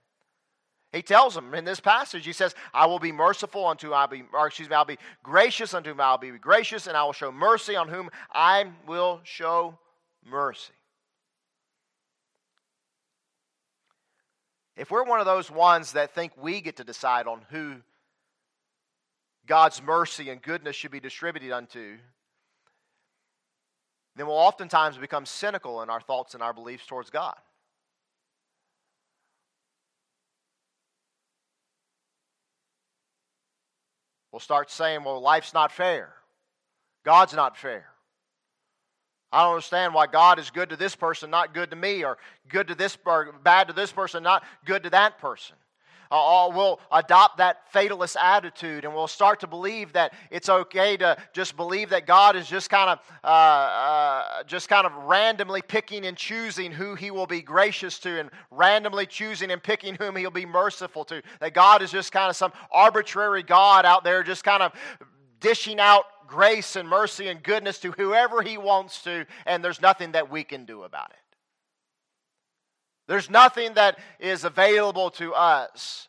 He 0.92 1.04
tells 1.04 1.36
them 1.36 1.54
in 1.54 1.66
this 1.66 1.80
passage, 1.80 2.26
he 2.26 2.34
says, 2.34 2.56
I 2.74 2.88
will 2.88 2.98
be 2.98 3.12
merciful 3.12 3.68
unto 3.68 3.92
I'll 3.94 4.08
be, 4.08 4.24
or 4.34 4.48
excuse 4.48 4.70
me, 4.70 4.76
I'll 4.76 4.86
be 4.86 4.98
gracious 5.22 5.74
unto 5.74 5.92
whom 5.92 6.02
I'll 6.02 6.18
be 6.18 6.32
gracious, 6.32 6.88
and 6.88 6.98
I 6.98 7.04
will 7.04 7.14
show 7.14 7.32
mercy 7.32 7.76
on 7.76 7.88
whom 7.90 8.10
I 8.34 8.72
will 8.88 9.22
show 9.24 9.78
mercy. 10.26 10.74
If 14.76 14.90
we're 14.90 15.04
one 15.04 15.20
of 15.20 15.28
those 15.28 15.52
ones 15.52 15.92
that 15.92 16.16
think 16.16 16.32
we 16.42 16.62
get 16.62 16.78
to 16.78 16.84
decide 16.84 17.28
on 17.28 17.42
who 17.52 17.76
God's 19.46 19.84
mercy 19.84 20.30
and 20.30 20.42
goodness 20.42 20.76
should 20.76 20.92
be 20.92 21.00
distributed 21.00 21.52
unto, 21.52 21.98
then 24.16 24.26
we'll 24.26 24.36
oftentimes 24.36 24.98
become 24.98 25.26
cynical 25.26 25.84
in 25.84 25.90
our 25.90 26.02
thoughts 26.02 26.34
and 26.34 26.42
our 26.42 26.54
beliefs 26.54 26.88
towards 26.88 27.10
God. 27.10 27.36
Will 34.32 34.40
start 34.40 34.72
saying, 34.72 35.04
well, 35.04 35.20
life's 35.20 35.54
not 35.54 35.72
fair. 35.72 36.14
God's 37.04 37.34
not 37.34 37.58
fair. 37.58 37.86
I 39.32 39.44
don't 39.44 39.54
understand 39.54 39.94
why 39.94 40.08
God 40.08 40.40
is 40.40 40.50
good 40.50 40.70
to 40.70 40.76
this 40.76 40.96
person, 40.96 41.30
not 41.30 41.54
good 41.54 41.70
to 41.70 41.76
me, 41.76 42.04
or 42.04 42.18
good 42.48 42.68
to 42.68 42.76
this, 42.76 42.98
or 43.06 43.34
bad 43.44 43.68
to 43.68 43.74
this 43.74 43.92
person, 43.92 44.24
not 44.24 44.44
good 44.66 44.84
to 44.84 44.90
that 44.90 45.20
person. 45.20 45.56
Uh, 46.12 46.50
we'll 46.54 46.80
adopt 46.92 47.38
that 47.38 47.72
fatalist 47.72 48.18
attitude 48.20 48.84
and 48.84 48.94
we'll 48.94 49.08
start 49.08 49.40
to 49.40 49.48
believe 49.48 49.94
that 49.94 50.14
it's 50.32 50.50
okay 50.50 50.98
to 50.98 51.16
just 51.34 51.56
believe 51.56 51.90
that 51.90 52.08
God 52.08 52.36
is 52.36 52.48
just 52.48 52.70
kind 52.70 52.90
of 52.90 53.00
uh, 53.24 53.28
uh, 53.28 54.44
just 54.44 54.70
kind 54.70 54.88
of 54.88 54.94
randomly 55.04 55.62
picking 55.62 56.06
and 56.06 56.18
choosing 56.18 56.72
who 56.72 56.96
He 56.96 57.12
will 57.12 57.28
be 57.28 57.42
gracious 57.42 58.00
to 58.00 58.20
and 58.20 58.32
randomly 58.50 59.06
choosing 59.06 59.52
and 59.52 59.62
picking 59.62 59.96
whom 59.96 60.16
He'll 60.16 60.32
be 60.32 60.48
merciful 60.48 61.06
to. 61.06 61.22
That 61.40 61.54
God 61.54 61.84
is 61.84 61.92
just 61.92 62.12
kind 62.12 62.30
of 62.30 62.36
some 62.36 62.54
arbitrary 62.72 63.44
God 63.44 63.86
out 63.86 64.04
there, 64.04 64.24
just 64.24 64.44
kind 64.44 64.64
of 64.64 64.72
dishing 65.40 65.80
out 65.80 66.06
grace 66.28 66.76
and 66.76 66.90
mercy 66.90 67.28
and 67.28 67.42
goodness 67.44 67.78
to 67.80 67.92
whoever 67.92 68.42
He 68.42 68.58
wants 68.58 69.04
to, 69.04 69.26
and 69.46 69.64
there's 69.64 69.82
nothing 69.82 70.14
that 70.14 70.32
we 70.32 70.44
can 70.44 70.66
do 70.66 70.84
about 70.84 71.12
it. 71.12 71.29
There's 73.10 73.28
nothing 73.28 73.74
that 73.74 73.98
is 74.20 74.44
available 74.44 75.10
to 75.12 75.34
us. 75.34 76.08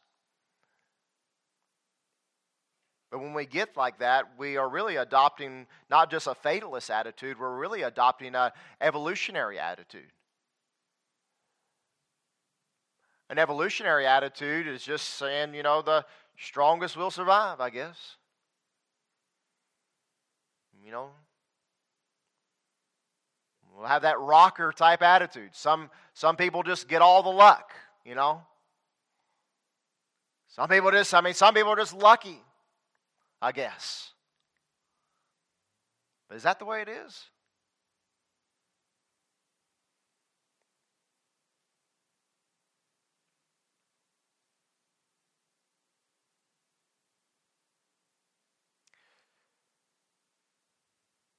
But 3.11 3.21
when 3.21 3.33
we 3.33 3.47
get 3.47 3.75
like 3.75 4.01
that, 4.01 4.27
we 4.37 4.59
are 4.59 4.69
really 4.69 4.97
adopting 4.97 5.67
not 5.89 6.11
just 6.11 6.27
a 6.27 6.35
fatalist 6.35 6.91
attitude, 6.91 7.41
we're 7.41 7.57
really 7.57 7.81
adopting 7.81 8.35
an 8.35 8.51
evolutionary 8.83 9.59
attitude. 9.59 10.13
An 13.31 13.39
evolutionary 13.39 14.07
attitude 14.07 14.69
is 14.69 14.83
just 14.83 15.09
saying, 15.09 15.55
you 15.55 15.63
know, 15.63 15.81
the 15.81 16.05
strongest 16.37 16.99
will 16.99 17.11
survive, 17.11 17.61
I 17.61 17.71
guess. 17.71 18.17
You 20.85 20.93
know, 20.93 21.11
We'll 23.77 23.87
have 23.87 24.03
that 24.03 24.21
rocker 24.21 24.73
type 24.73 25.03
attitude. 25.03 25.51
Some, 25.53 25.91
some 26.13 26.37
people 26.37 26.63
just 26.63 26.89
get 26.89 27.03
all 27.03 27.23
the 27.23 27.31
luck, 27.31 27.73
you 28.05 28.15
know? 28.15 28.43
Some 30.49 30.69
people 30.69 30.91
just, 30.91 31.15
I 31.15 31.21
mean, 31.21 31.35
some 31.35 31.55
people 31.55 31.71
are 31.71 31.77
just 31.77 31.95
lucky, 31.95 32.41
I 33.41 33.53
guess. 33.53 34.11
But 36.29 36.37
is 36.37 36.43
that 36.43 36.59
the 36.59 36.65
way 36.65 36.83
it 36.83 36.89
is? 36.89 37.25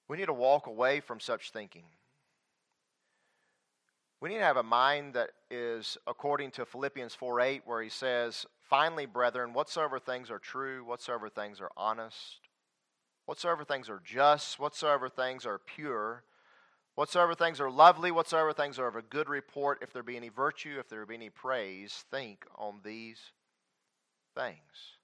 We 0.07 0.17
need 0.17 0.25
to 0.25 0.33
walk 0.33 0.67
away 0.67 0.99
from 0.99 1.21
such 1.21 1.51
thinking. 1.51 1.85
We 4.21 4.29
need 4.29 4.37
to 4.37 4.43
have 4.43 4.57
a 4.57 4.63
mind 4.63 5.15
that 5.15 5.31
is 5.49 5.97
according 6.05 6.51
to 6.51 6.65
Philippians 6.65 7.15
4 7.15 7.41
8, 7.41 7.61
where 7.65 7.81
he 7.81 7.89
says, 7.89 8.45
Finally, 8.69 9.07
brethren, 9.07 9.51
whatsoever 9.51 9.99
things 9.99 10.29
are 10.29 10.37
true, 10.37 10.85
whatsoever 10.85 11.27
things 11.27 11.59
are 11.59 11.71
honest, 11.75 12.39
whatsoever 13.25 13.65
things 13.65 13.89
are 13.89 14.01
just, 14.05 14.59
whatsoever 14.59 15.09
things 15.09 15.43
are 15.43 15.57
pure, 15.57 16.23
whatsoever 16.93 17.33
things 17.33 17.59
are 17.59 17.71
lovely, 17.71 18.11
whatsoever 18.11 18.53
things 18.53 18.77
are 18.77 18.87
of 18.87 18.95
a 18.95 19.01
good 19.01 19.27
report, 19.27 19.79
if 19.81 19.91
there 19.91 20.03
be 20.03 20.17
any 20.17 20.29
virtue, 20.29 20.77
if 20.79 20.87
there 20.87 21.03
be 21.07 21.15
any 21.15 21.31
praise, 21.31 22.05
think 22.11 22.45
on 22.55 22.75
these 22.83 23.19
things. 24.35 24.97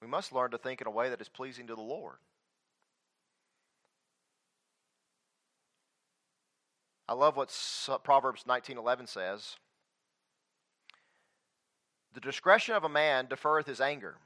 We 0.00 0.08
must 0.08 0.32
learn 0.32 0.52
to 0.52 0.58
think 0.58 0.80
in 0.80 0.86
a 0.86 0.90
way 0.90 1.10
that 1.10 1.20
is 1.20 1.28
pleasing 1.28 1.66
to 1.66 1.74
the 1.74 1.82
Lord. 1.82 2.16
I 7.10 7.14
love 7.14 7.36
what 7.36 7.50
Proverbs 8.04 8.44
19:11 8.44 9.08
says. 9.08 9.56
The 12.12 12.20
discretion 12.20 12.76
of 12.76 12.84
a 12.84 12.88
man 12.88 13.26
deferreth 13.26 13.66
his 13.66 13.80
anger, 13.80 14.16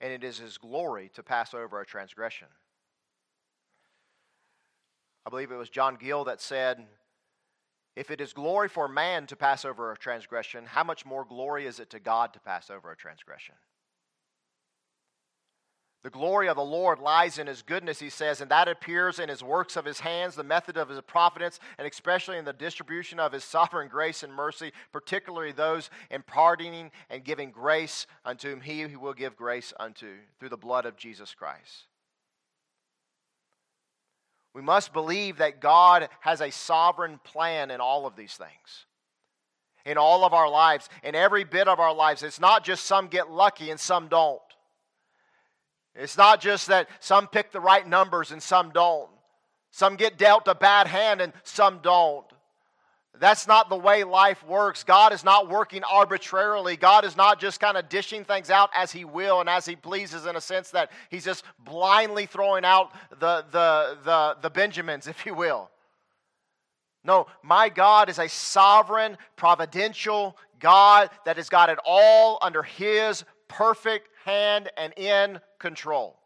and 0.00 0.10
it 0.10 0.24
is 0.24 0.38
his 0.38 0.56
glory 0.56 1.10
to 1.10 1.22
pass 1.22 1.52
over 1.52 1.78
a 1.78 1.84
transgression. 1.84 2.48
I 5.26 5.30
believe 5.30 5.50
it 5.50 5.56
was 5.56 5.68
John 5.68 5.96
Gill 5.96 6.24
that 6.24 6.40
said, 6.40 6.88
If 7.94 8.10
it 8.10 8.22
is 8.22 8.32
glory 8.32 8.70
for 8.70 8.88
man 8.88 9.26
to 9.26 9.36
pass 9.36 9.66
over 9.66 9.92
a 9.92 9.98
transgression, 9.98 10.64
how 10.64 10.84
much 10.84 11.04
more 11.04 11.26
glory 11.26 11.66
is 11.66 11.80
it 11.80 11.90
to 11.90 12.00
God 12.00 12.32
to 12.32 12.40
pass 12.40 12.70
over 12.70 12.90
a 12.90 12.96
transgression? 12.96 13.56
The 16.04 16.10
glory 16.10 16.48
of 16.48 16.56
the 16.56 16.62
Lord 16.62 17.00
lies 17.00 17.38
in 17.38 17.48
his 17.48 17.62
goodness, 17.62 17.98
he 17.98 18.08
says, 18.08 18.40
and 18.40 18.50
that 18.52 18.68
appears 18.68 19.18
in 19.18 19.28
his 19.28 19.42
works 19.42 19.76
of 19.76 19.84
his 19.84 19.98
hands, 19.98 20.36
the 20.36 20.44
method 20.44 20.76
of 20.76 20.88
his 20.88 21.00
providence, 21.00 21.58
and 21.76 21.88
especially 21.88 22.38
in 22.38 22.44
the 22.44 22.52
distribution 22.52 23.18
of 23.18 23.32
his 23.32 23.42
sovereign 23.42 23.88
grace 23.88 24.22
and 24.22 24.32
mercy, 24.32 24.72
particularly 24.92 25.50
those 25.50 25.90
imparting 26.10 26.92
and 27.10 27.24
giving 27.24 27.50
grace 27.50 28.06
unto 28.24 28.48
whom 28.48 28.60
he 28.60 28.82
who 28.82 29.00
will 29.00 29.12
give 29.12 29.36
grace 29.36 29.72
unto 29.80 30.14
through 30.38 30.50
the 30.50 30.56
blood 30.56 30.86
of 30.86 30.96
Jesus 30.96 31.34
Christ. 31.34 31.86
We 34.54 34.62
must 34.62 34.92
believe 34.92 35.38
that 35.38 35.60
God 35.60 36.08
has 36.20 36.40
a 36.40 36.50
sovereign 36.50 37.18
plan 37.24 37.72
in 37.72 37.80
all 37.80 38.06
of 38.06 38.14
these 38.14 38.34
things. 38.34 38.86
In 39.84 39.98
all 39.98 40.24
of 40.24 40.32
our 40.32 40.48
lives, 40.48 40.88
in 41.02 41.14
every 41.14 41.44
bit 41.44 41.66
of 41.66 41.80
our 41.80 41.94
lives. 41.94 42.22
It's 42.22 42.40
not 42.40 42.64
just 42.64 42.84
some 42.84 43.08
get 43.08 43.30
lucky 43.30 43.70
and 43.70 43.80
some 43.80 44.08
don't. 44.08 44.40
It's 45.98 46.16
not 46.16 46.40
just 46.40 46.68
that 46.68 46.88
some 47.00 47.26
pick 47.26 47.50
the 47.50 47.60
right 47.60 47.86
numbers 47.86 48.30
and 48.30 48.40
some 48.40 48.70
don't. 48.70 49.10
Some 49.72 49.96
get 49.96 50.16
dealt 50.16 50.46
a 50.46 50.54
bad 50.54 50.86
hand 50.86 51.20
and 51.20 51.32
some 51.42 51.80
don't. 51.82 52.24
That's 53.18 53.48
not 53.48 53.68
the 53.68 53.76
way 53.76 54.04
life 54.04 54.46
works. 54.46 54.84
God 54.84 55.12
is 55.12 55.24
not 55.24 55.48
working 55.48 55.82
arbitrarily. 55.82 56.76
God 56.76 57.04
is 57.04 57.16
not 57.16 57.40
just 57.40 57.58
kind 57.58 57.76
of 57.76 57.88
dishing 57.88 58.24
things 58.24 58.48
out 58.48 58.70
as 58.76 58.92
He 58.92 59.04
will 59.04 59.40
and 59.40 59.48
as 59.48 59.66
He 59.66 59.74
pleases 59.74 60.24
in 60.24 60.36
a 60.36 60.40
sense 60.40 60.70
that 60.70 60.90
He's 61.10 61.24
just 61.24 61.44
blindly 61.58 62.26
throwing 62.26 62.64
out 62.64 62.92
the, 63.18 63.44
the, 63.50 63.98
the, 64.04 64.36
the 64.42 64.50
Benjamins, 64.50 65.08
if 65.08 65.26
you 65.26 65.34
will. 65.34 65.68
No, 67.02 67.26
my 67.42 67.68
God 67.68 68.08
is 68.08 68.20
a 68.20 68.28
sovereign, 68.28 69.18
providential 69.34 70.36
God 70.60 71.10
that 71.24 71.38
has 71.38 71.48
got 71.48 71.70
it 71.70 71.78
all 71.84 72.38
under 72.40 72.62
His 72.62 73.24
perfect 73.48 74.08
hand 74.28 74.70
and 74.76 74.92
in 74.98 75.40
control. 75.58 76.18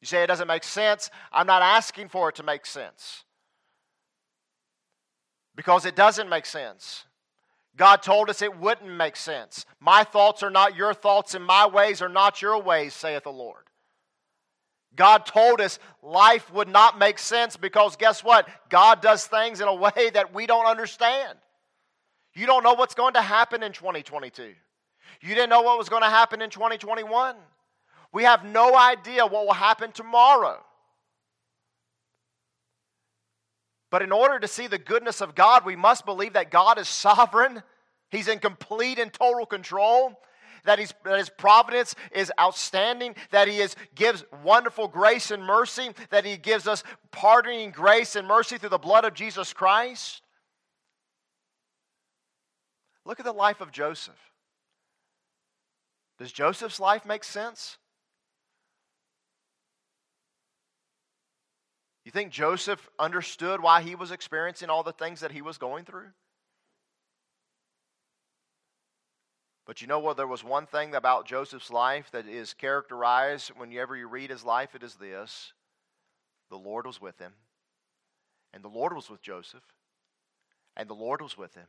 You 0.00 0.06
say 0.06 0.22
it 0.22 0.28
doesn't 0.28 0.46
make 0.46 0.64
sense. 0.64 1.10
I'm 1.32 1.46
not 1.46 1.62
asking 1.62 2.08
for 2.08 2.28
it 2.28 2.36
to 2.36 2.42
make 2.42 2.64
sense 2.66 3.24
because 5.56 5.84
it 5.84 5.96
doesn't 5.96 6.28
make 6.28 6.46
sense. 6.46 7.04
God 7.76 8.02
told 8.02 8.30
us 8.30 8.42
it 8.42 8.58
wouldn't 8.58 8.90
make 8.90 9.16
sense. 9.16 9.66
My 9.80 10.04
thoughts 10.04 10.42
are 10.42 10.50
not 10.50 10.76
your 10.76 10.94
thoughts, 10.94 11.34
and 11.34 11.44
my 11.44 11.66
ways 11.66 12.00
are 12.02 12.08
not 12.08 12.42
your 12.42 12.60
ways, 12.62 12.94
saith 12.94 13.24
the 13.24 13.32
Lord. 13.32 13.64
God 14.94 15.26
told 15.26 15.60
us 15.60 15.78
life 16.02 16.52
would 16.52 16.68
not 16.68 16.98
make 16.98 17.18
sense 17.18 17.56
because 17.56 17.96
guess 17.96 18.22
what? 18.24 18.48
God 18.68 19.00
does 19.00 19.26
things 19.26 19.60
in 19.60 19.68
a 19.68 19.74
way 19.74 20.10
that 20.14 20.34
we 20.34 20.46
don't 20.46 20.66
understand. 20.66 21.38
You 22.34 22.46
don't 22.46 22.62
know 22.62 22.74
what's 22.74 22.94
going 22.94 23.14
to 23.14 23.22
happen 23.22 23.62
in 23.62 23.72
2022. 23.72 24.54
You 25.20 25.34
didn't 25.34 25.50
know 25.50 25.62
what 25.62 25.78
was 25.78 25.88
going 25.88 26.02
to 26.02 26.08
happen 26.08 26.42
in 26.42 26.50
2021. 26.50 27.36
We 28.12 28.24
have 28.24 28.44
no 28.44 28.76
idea 28.76 29.26
what 29.26 29.46
will 29.46 29.52
happen 29.52 29.92
tomorrow. 29.92 30.62
But 33.90 34.02
in 34.02 34.12
order 34.12 34.38
to 34.38 34.48
see 34.48 34.66
the 34.66 34.78
goodness 34.78 35.20
of 35.20 35.34
God, 35.34 35.64
we 35.64 35.76
must 35.76 36.04
believe 36.04 36.34
that 36.34 36.50
God 36.50 36.78
is 36.78 36.88
sovereign, 36.88 37.62
He's 38.10 38.28
in 38.28 38.38
complete 38.38 38.98
and 38.98 39.12
total 39.12 39.46
control. 39.46 40.18
That, 40.64 40.80
he's, 40.80 40.92
that 41.04 41.18
his 41.18 41.30
providence 41.30 41.94
is 42.10 42.32
outstanding, 42.38 43.14
that 43.30 43.48
he 43.48 43.58
is, 43.58 43.76
gives 43.94 44.24
wonderful 44.42 44.88
grace 44.88 45.30
and 45.30 45.42
mercy, 45.42 45.90
that 46.10 46.24
he 46.24 46.36
gives 46.36 46.66
us 46.66 46.82
pardoning 47.10 47.70
grace 47.70 48.16
and 48.16 48.26
mercy 48.26 48.58
through 48.58 48.70
the 48.70 48.76
blood 48.76 49.04
of 49.04 49.14
Jesus 49.14 49.52
Christ. 49.52 50.20
Look 53.04 53.20
at 53.20 53.24
the 53.24 53.32
life 53.32 53.60
of 53.60 53.72
Joseph. 53.72 54.18
Does 56.18 56.32
Joseph's 56.32 56.80
life 56.80 57.06
make 57.06 57.24
sense? 57.24 57.78
You 62.04 62.10
think 62.10 62.32
Joseph 62.32 62.88
understood 62.98 63.60
why 63.60 63.82
he 63.82 63.94
was 63.94 64.10
experiencing 64.10 64.70
all 64.70 64.82
the 64.82 64.92
things 64.92 65.20
that 65.20 65.30
he 65.30 65.42
was 65.42 65.58
going 65.58 65.84
through? 65.84 66.08
But 69.66 69.82
you 69.82 69.86
know 69.86 69.98
what? 69.98 70.16
There 70.16 70.26
was 70.26 70.42
one 70.42 70.64
thing 70.64 70.94
about 70.94 71.26
Joseph's 71.26 71.70
life 71.70 72.10
that 72.12 72.26
is 72.26 72.54
characterized 72.54 73.50
whenever 73.50 73.94
you 73.94 74.08
read 74.08 74.30
his 74.30 74.42
life, 74.42 74.74
it 74.74 74.82
is 74.82 74.94
this 74.94 75.52
the 76.48 76.56
Lord 76.56 76.86
was 76.86 76.98
with 76.98 77.18
him, 77.18 77.34
and 78.54 78.64
the 78.64 78.68
Lord 78.68 78.94
was 78.94 79.10
with 79.10 79.20
Joseph, 79.20 79.62
and 80.74 80.88
the 80.88 80.94
Lord 80.94 81.20
was 81.20 81.36
with 81.36 81.54
him. 81.54 81.66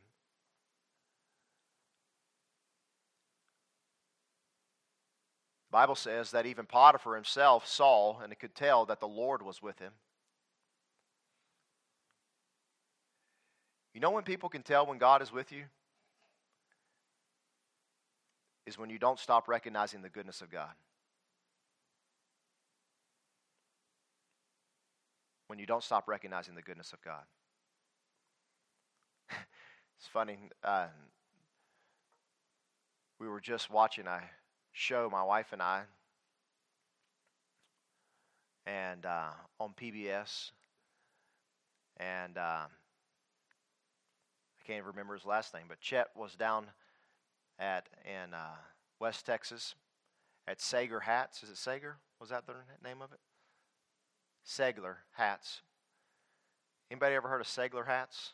The 5.70 5.76
Bible 5.76 5.94
says 5.94 6.32
that 6.32 6.46
even 6.46 6.66
Potiphar 6.66 7.14
himself 7.14 7.64
saw 7.64 8.18
and 8.20 8.36
could 8.36 8.56
tell 8.56 8.86
that 8.86 8.98
the 8.98 9.06
Lord 9.06 9.40
was 9.40 9.62
with 9.62 9.78
him. 9.78 9.92
You 13.94 14.00
know 14.00 14.10
when 14.10 14.24
people 14.24 14.48
can 14.48 14.62
tell 14.62 14.84
when 14.84 14.98
God 14.98 15.22
is 15.22 15.30
with 15.30 15.52
you? 15.52 15.64
Is 18.66 18.78
when 18.78 18.90
you 18.90 18.98
don't 18.98 19.18
stop 19.18 19.46
recognizing 19.46 20.02
the 20.02 20.08
goodness 20.08 20.40
of 20.40 20.50
God. 20.50 20.70
When 25.46 25.60
you 25.60 25.66
don't 25.66 25.84
stop 25.84 26.08
recognizing 26.08 26.56
the 26.56 26.62
goodness 26.62 26.92
of 26.92 27.00
God. 27.00 27.22
it's 29.30 30.08
funny. 30.12 30.38
Uh, 30.64 30.86
we 33.20 33.28
were 33.28 33.40
just 33.40 33.70
watching 33.70 34.08
a 34.08 34.20
show, 34.72 35.08
my 35.10 35.22
wife 35.22 35.52
and 35.52 35.62
I, 35.62 35.82
and 38.66 39.04
uh, 39.06 39.30
on 39.58 39.74
PBS. 39.80 40.52
And 41.96 42.38
uh, 42.38 42.66
I 42.66 42.68
can't 44.66 44.78
even 44.78 44.88
remember 44.88 45.14
his 45.14 45.26
last 45.26 45.52
name, 45.52 45.64
but 45.68 45.80
Chet 45.80 46.08
was 46.16 46.34
down 46.34 46.66
at 47.58 47.88
in 48.04 48.32
uh, 48.32 48.56
West 48.98 49.26
Texas 49.26 49.74
at 50.46 50.60
Sager 50.60 51.00
Hats. 51.00 51.42
Is 51.42 51.50
it 51.50 51.58
Sager? 51.58 51.98
Was 52.20 52.30
that 52.30 52.46
the 52.46 52.54
name 52.82 53.02
of 53.02 53.12
it? 53.12 53.20
Segler 54.46 54.96
Hats. 55.12 55.62
Anybody 56.90 57.14
ever 57.14 57.28
heard 57.28 57.40
of 57.40 57.46
Segler 57.46 57.86
Hats? 57.86 58.32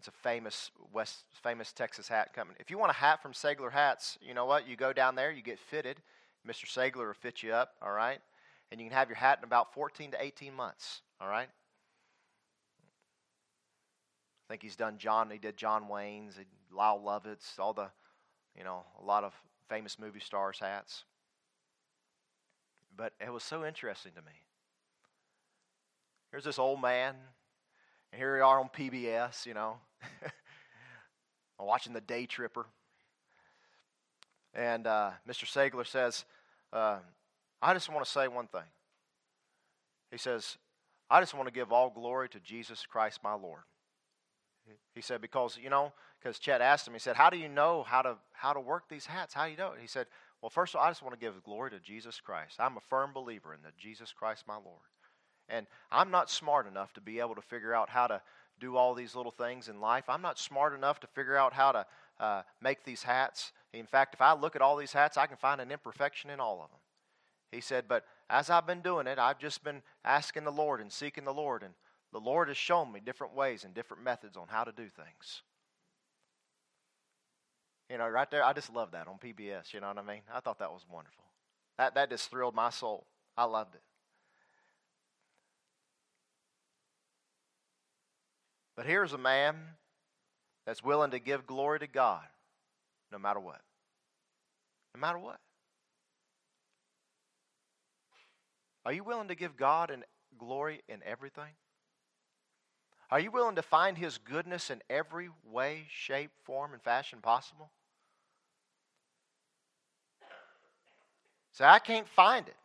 It's 0.00 0.08
a 0.08 0.12
famous 0.12 0.70
West, 0.94 1.24
famous 1.42 1.74
Texas 1.74 2.08
hat 2.08 2.32
company. 2.32 2.56
If 2.58 2.70
you 2.70 2.78
want 2.78 2.88
a 2.88 2.94
hat 2.94 3.20
from 3.20 3.32
Segler 3.32 3.70
Hats, 3.70 4.16
you 4.22 4.32
know 4.32 4.46
what? 4.46 4.66
You 4.66 4.74
go 4.74 4.94
down 4.94 5.14
there, 5.14 5.30
you 5.30 5.42
get 5.42 5.58
fitted. 5.58 5.98
Mr. 6.48 6.64
Segler 6.64 7.08
will 7.08 7.12
fit 7.12 7.42
you 7.42 7.52
up, 7.52 7.74
all 7.82 7.92
right? 7.92 8.18
And 8.72 8.80
you 8.80 8.86
can 8.86 8.96
have 8.96 9.10
your 9.10 9.16
hat 9.16 9.40
in 9.40 9.44
about 9.44 9.74
14 9.74 10.12
to 10.12 10.16
18 10.18 10.54
months, 10.54 11.02
all 11.20 11.28
right? 11.28 11.48
I 14.48 14.48
think 14.48 14.62
he's 14.62 14.74
done 14.74 14.96
John. 14.96 15.30
He 15.30 15.36
did 15.36 15.58
John 15.58 15.86
Wayne's, 15.86 16.36
Lyle 16.74 17.02
Lovett's, 17.04 17.58
all 17.58 17.74
the, 17.74 17.90
you 18.56 18.64
know, 18.64 18.84
a 19.02 19.04
lot 19.04 19.22
of 19.22 19.34
famous 19.68 19.98
movie 19.98 20.20
stars' 20.20 20.60
hats. 20.60 21.04
But 22.96 23.12
it 23.20 23.30
was 23.30 23.44
so 23.44 23.66
interesting 23.66 24.12
to 24.16 24.22
me. 24.22 24.32
Here's 26.30 26.44
this 26.44 26.58
old 26.58 26.80
man, 26.80 27.16
and 28.12 28.18
here 28.18 28.34
we 28.36 28.40
are 28.40 28.58
on 28.58 28.70
PBS, 28.70 29.44
you 29.44 29.52
know, 29.52 29.76
watching 31.58 31.92
the 31.92 32.00
Day 32.00 32.26
Tripper. 32.26 32.66
And 34.54 34.86
uh, 34.86 35.10
Mr. 35.28 35.44
Sagler 35.44 35.86
says, 35.86 36.24
uh, 36.72 36.98
I 37.62 37.74
just 37.74 37.90
want 37.90 38.04
to 38.04 38.10
say 38.10 38.28
one 38.28 38.46
thing. 38.48 38.62
He 40.10 40.18
says, 40.18 40.56
I 41.08 41.20
just 41.20 41.34
want 41.34 41.46
to 41.46 41.52
give 41.52 41.72
all 41.72 41.90
glory 41.90 42.28
to 42.30 42.40
Jesus 42.40 42.84
Christ 42.86 43.20
my 43.22 43.34
Lord. 43.34 43.62
He 44.94 45.00
said, 45.00 45.20
because, 45.20 45.58
you 45.60 45.70
know, 45.70 45.92
because 46.20 46.38
Chet 46.38 46.60
asked 46.60 46.86
him, 46.86 46.92
he 46.92 47.00
said, 47.00 47.16
How 47.16 47.30
do 47.30 47.38
you 47.38 47.48
know 47.48 47.82
how 47.82 48.02
to 48.02 48.16
how 48.32 48.52
to 48.52 48.60
work 48.60 48.88
these 48.88 49.06
hats? 49.06 49.34
How 49.34 49.46
do 49.46 49.50
you 49.50 49.56
know? 49.56 49.72
He 49.80 49.86
said, 49.86 50.06
Well, 50.42 50.50
first 50.50 50.74
of 50.74 50.80
all, 50.80 50.86
I 50.86 50.90
just 50.90 51.02
want 51.02 51.14
to 51.14 51.20
give 51.20 51.42
glory 51.42 51.70
to 51.70 51.80
Jesus 51.80 52.20
Christ. 52.20 52.56
I'm 52.58 52.76
a 52.76 52.80
firm 52.88 53.12
believer 53.12 53.54
in 53.54 53.62
the 53.62 53.70
Jesus 53.78 54.12
Christ 54.12 54.44
my 54.46 54.56
Lord. 54.56 54.84
And 55.48 55.66
I'm 55.90 56.10
not 56.10 56.30
smart 56.30 56.68
enough 56.68 56.92
to 56.92 57.00
be 57.00 57.18
able 57.20 57.34
to 57.34 57.42
figure 57.42 57.74
out 57.74 57.88
how 57.88 58.06
to 58.06 58.20
do 58.60 58.76
all 58.76 58.94
these 58.94 59.14
little 59.14 59.32
things 59.32 59.68
in 59.68 59.80
life. 59.80 60.04
I'm 60.08 60.22
not 60.22 60.38
smart 60.38 60.74
enough 60.74 61.00
to 61.00 61.06
figure 61.08 61.36
out 61.36 61.52
how 61.52 61.72
to 61.72 61.86
uh, 62.18 62.42
make 62.60 62.84
these 62.84 63.02
hats. 63.02 63.52
In 63.72 63.86
fact, 63.86 64.14
if 64.14 64.20
I 64.20 64.34
look 64.34 64.54
at 64.54 64.62
all 64.62 64.76
these 64.76 64.92
hats, 64.92 65.16
I 65.16 65.26
can 65.26 65.36
find 65.36 65.60
an 65.60 65.72
imperfection 65.72 66.30
in 66.30 66.40
all 66.40 66.62
of 66.62 66.70
them. 66.70 66.78
He 67.50 67.60
said, 67.60 67.86
But 67.88 68.04
as 68.28 68.50
I've 68.50 68.66
been 68.66 68.80
doing 68.80 69.06
it, 69.06 69.18
I've 69.18 69.38
just 69.38 69.64
been 69.64 69.82
asking 70.04 70.44
the 70.44 70.52
Lord 70.52 70.80
and 70.80 70.92
seeking 70.92 71.24
the 71.24 71.34
Lord. 71.34 71.62
And 71.62 71.74
the 72.12 72.20
Lord 72.20 72.48
has 72.48 72.56
shown 72.56 72.92
me 72.92 73.00
different 73.04 73.34
ways 73.34 73.64
and 73.64 73.74
different 73.74 74.04
methods 74.04 74.36
on 74.36 74.46
how 74.48 74.64
to 74.64 74.72
do 74.72 74.88
things. 74.88 75.42
You 77.90 77.98
know, 77.98 78.08
right 78.08 78.30
there, 78.30 78.44
I 78.44 78.52
just 78.52 78.72
love 78.72 78.92
that 78.92 79.08
on 79.08 79.18
PBS. 79.18 79.74
You 79.74 79.80
know 79.80 79.88
what 79.88 79.98
I 79.98 80.02
mean? 80.02 80.22
I 80.32 80.38
thought 80.40 80.60
that 80.60 80.70
was 80.70 80.86
wonderful. 80.88 81.24
That, 81.76 81.94
that 81.96 82.10
just 82.10 82.30
thrilled 82.30 82.54
my 82.54 82.70
soul. 82.70 83.06
I 83.36 83.44
loved 83.44 83.74
it. 83.74 83.82
But 88.80 88.86
here's 88.86 89.12
a 89.12 89.18
man 89.18 89.56
that's 90.64 90.82
willing 90.82 91.10
to 91.10 91.18
give 91.18 91.46
glory 91.46 91.80
to 91.80 91.86
God 91.86 92.24
no 93.12 93.18
matter 93.18 93.38
what. 93.38 93.60
No 94.94 95.00
matter 95.02 95.18
what. 95.18 95.38
Are 98.86 98.92
you 98.94 99.04
willing 99.04 99.28
to 99.28 99.34
give 99.34 99.58
God 99.58 99.90
an 99.90 100.02
glory 100.38 100.80
in 100.88 101.02
everything? 101.04 101.52
Are 103.10 103.20
you 103.20 103.30
willing 103.30 103.56
to 103.56 103.62
find 103.62 103.98
His 103.98 104.16
goodness 104.16 104.70
in 104.70 104.80
every 104.88 105.28
way, 105.44 105.84
shape, 105.90 106.30
form, 106.44 106.72
and 106.72 106.80
fashion 106.80 107.18
possible? 107.20 107.70
Say, 111.52 111.66
I 111.66 111.80
can't 111.80 112.08
find 112.08 112.48
it. 112.48 112.56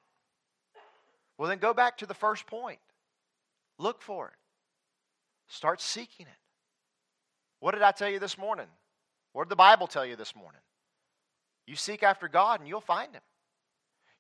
Well, 1.38 1.49
then 1.49 1.60
go 1.60 1.73
back 1.73 1.97
to 1.97 2.06
the 2.06 2.13
first 2.13 2.47
point. 2.47 2.80
Look 3.78 4.01
for 4.01 4.30
it. 4.30 4.44
Start 5.47 5.81
seeking 5.81 6.27
it. 6.27 6.39
What 7.60 7.73
did 7.73 7.81
I 7.81 7.91
tell 7.91 8.10
you 8.10 8.19
this 8.19 8.38
morning? 8.38 8.67
What 9.34 9.45
did 9.45 9.51
the 9.51 9.55
Bible 9.55 9.88
tell 9.88 10.05
you 10.05 10.15
this 10.15 10.36
morning? 10.36 10.62
You 11.67 11.75
seek 11.75 12.03
after 12.03 12.27
God 12.27 12.60
and 12.60 12.69
you'll 12.69 12.81
find 12.81 13.13
Him. 13.13 13.21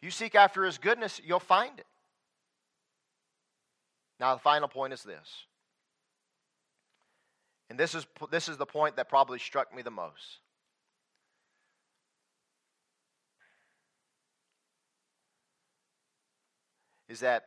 You 0.01 0.11
seek 0.11 0.35
after 0.35 0.63
His 0.63 0.77
goodness, 0.77 1.21
you'll 1.23 1.39
find 1.39 1.79
it. 1.79 1.85
Now, 4.19 4.33
the 4.33 4.41
final 4.41 4.67
point 4.67 4.93
is 4.93 5.03
this. 5.03 5.45
And 7.69 7.79
this 7.79 7.95
is, 7.95 8.05
this 8.31 8.47
is 8.47 8.57
the 8.57 8.65
point 8.65 8.95
that 8.95 9.09
probably 9.09 9.39
struck 9.39 9.75
me 9.75 9.81
the 9.81 9.91
most. 9.91 10.39
Is 17.09 17.19
that 17.21 17.45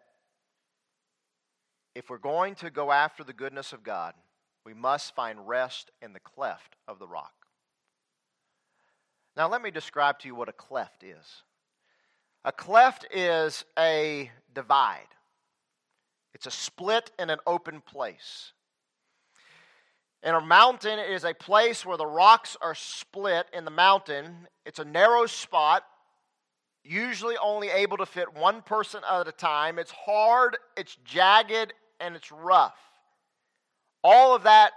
if 1.99 2.09
we're 2.09 2.17
going 2.17 2.55
to 2.55 2.71
go 2.71 2.93
after 2.93 3.25
the 3.25 3.33
goodness 3.33 3.73
of 3.73 3.83
God, 3.83 4.15
we 4.65 4.73
must 4.73 5.17
find 5.17 5.49
rest 5.49 5.91
in 6.01 6.13
the 6.13 6.21
cleft 6.21 6.77
of 6.87 7.01
the 7.01 7.09
rock. 7.09 7.33
Now, 9.37 9.49
let 9.49 9.63
me 9.63 9.73
describe 9.73 10.21
to 10.21 10.29
you 10.29 10.37
what 10.37 10.49
a 10.49 10.53
cleft 10.53 11.03
is. 11.03 11.43
A 12.45 12.53
cleft 12.53 13.05
is 13.13 13.65
a 13.77 14.31
divide, 14.55 15.09
it's 16.33 16.47
a 16.47 16.53
split 16.53 17.11
in 17.19 17.31
an 17.31 17.39
open 17.49 17.81
place. 17.81 18.53
And 20.23 20.37
a 20.37 20.41
mountain 20.41 21.01
is 21.01 21.25
a 21.25 21.35
place 21.35 21.85
where 21.85 21.97
the 21.97 22.07
rocks 22.07 22.57
are 22.61 22.75
split 22.75 23.47
in 23.53 23.65
the 23.65 23.71
mountain. 23.71 24.49
It's 24.67 24.81
a 24.81 24.85
narrow 24.85 25.27
spot, 25.27 25.85
usually 26.83 27.37
only 27.37 27.69
able 27.69 27.97
to 27.99 28.07
fit 28.07 28.35
one 28.35 28.63
person 28.63 29.01
at 29.09 29.29
a 29.29 29.33
time. 29.33 29.79
It's 29.79 29.93
hard, 29.93 30.57
it's 30.77 30.97
jagged, 31.05 31.73
and 32.01 32.17
it's 32.17 32.33
rough. 32.33 32.79
All 34.03 34.35
of 34.35 34.45
that 34.45 34.73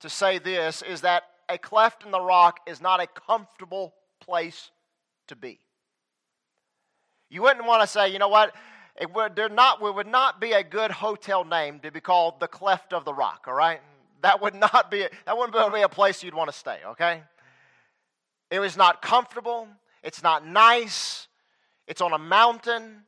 to 0.00 0.08
say 0.08 0.38
this 0.38 0.82
is 0.82 1.00
that 1.02 1.24
a 1.48 1.58
cleft 1.58 2.04
in 2.04 2.10
the 2.10 2.20
rock 2.20 2.60
is 2.66 2.80
not 2.80 3.00
a 3.00 3.06
comfortable 3.06 3.94
place 4.20 4.70
to 5.28 5.36
be. 5.36 5.58
You 7.30 7.42
wouldn't 7.42 7.66
want 7.66 7.82
to 7.82 7.86
say, 7.86 8.08
you 8.12 8.18
know 8.18 8.28
what? 8.28 8.54
It 8.96 9.12
would, 9.12 9.36
not, 9.52 9.82
it 9.82 9.94
would 9.94 10.06
not 10.06 10.40
be 10.40 10.52
a 10.52 10.62
good 10.62 10.92
hotel 10.92 11.44
name 11.44 11.80
to 11.80 11.90
be 11.90 12.00
called 12.00 12.38
the 12.38 12.46
Cleft 12.46 12.92
of 12.92 13.04
the 13.04 13.12
Rock, 13.12 13.46
all 13.48 13.54
right? 13.54 13.80
That 14.22 14.40
would 14.40 14.54
not 14.54 14.90
be, 14.90 15.06
that 15.26 15.36
wouldn't 15.36 15.74
be 15.74 15.82
a 15.82 15.88
place 15.88 16.22
you'd 16.22 16.34
want 16.34 16.50
to 16.50 16.56
stay, 16.56 16.78
okay? 16.86 17.22
It 18.50 18.60
was 18.60 18.76
not 18.76 19.02
comfortable. 19.02 19.66
It's 20.02 20.22
not 20.22 20.46
nice. 20.46 21.26
It's 21.88 22.00
on 22.00 22.12
a 22.12 22.18
mountain. 22.18 23.02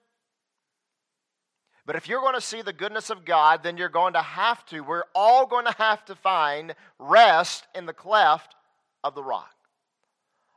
But 1.87 1.95
if 1.95 2.09
you're 2.09 2.21
going 2.21 2.35
to 2.35 2.41
see 2.41 2.63
the 2.63 2.73
goodness 2.73 3.11
of 3.11 3.25
God, 3.25 3.63
then 3.63 3.77
you're 3.77 3.89
going 3.89 4.15
to 4.15 4.23
have 4.23 4.67
to, 4.67 4.81
we're 4.81 5.05
all 5.15 5.47
going 5.47 5.67
to 5.67 5.75
have 5.79 6.05
to 6.07 6.17
find 6.17 6.75
rest 6.99 7.65
in 7.77 7.87
the 7.87 7.93
cleft 7.93 8.57
of 9.05 9.15
the 9.15 9.23
rock. 9.23 9.55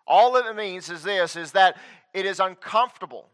All 0.07 0.35
it 0.37 0.55
means 0.55 0.89
is 0.89 1.03
this 1.03 1.35
is 1.35 1.51
that 1.51 1.77
it 2.15 2.25
is 2.25 2.39
uncomfortable. 2.39 3.29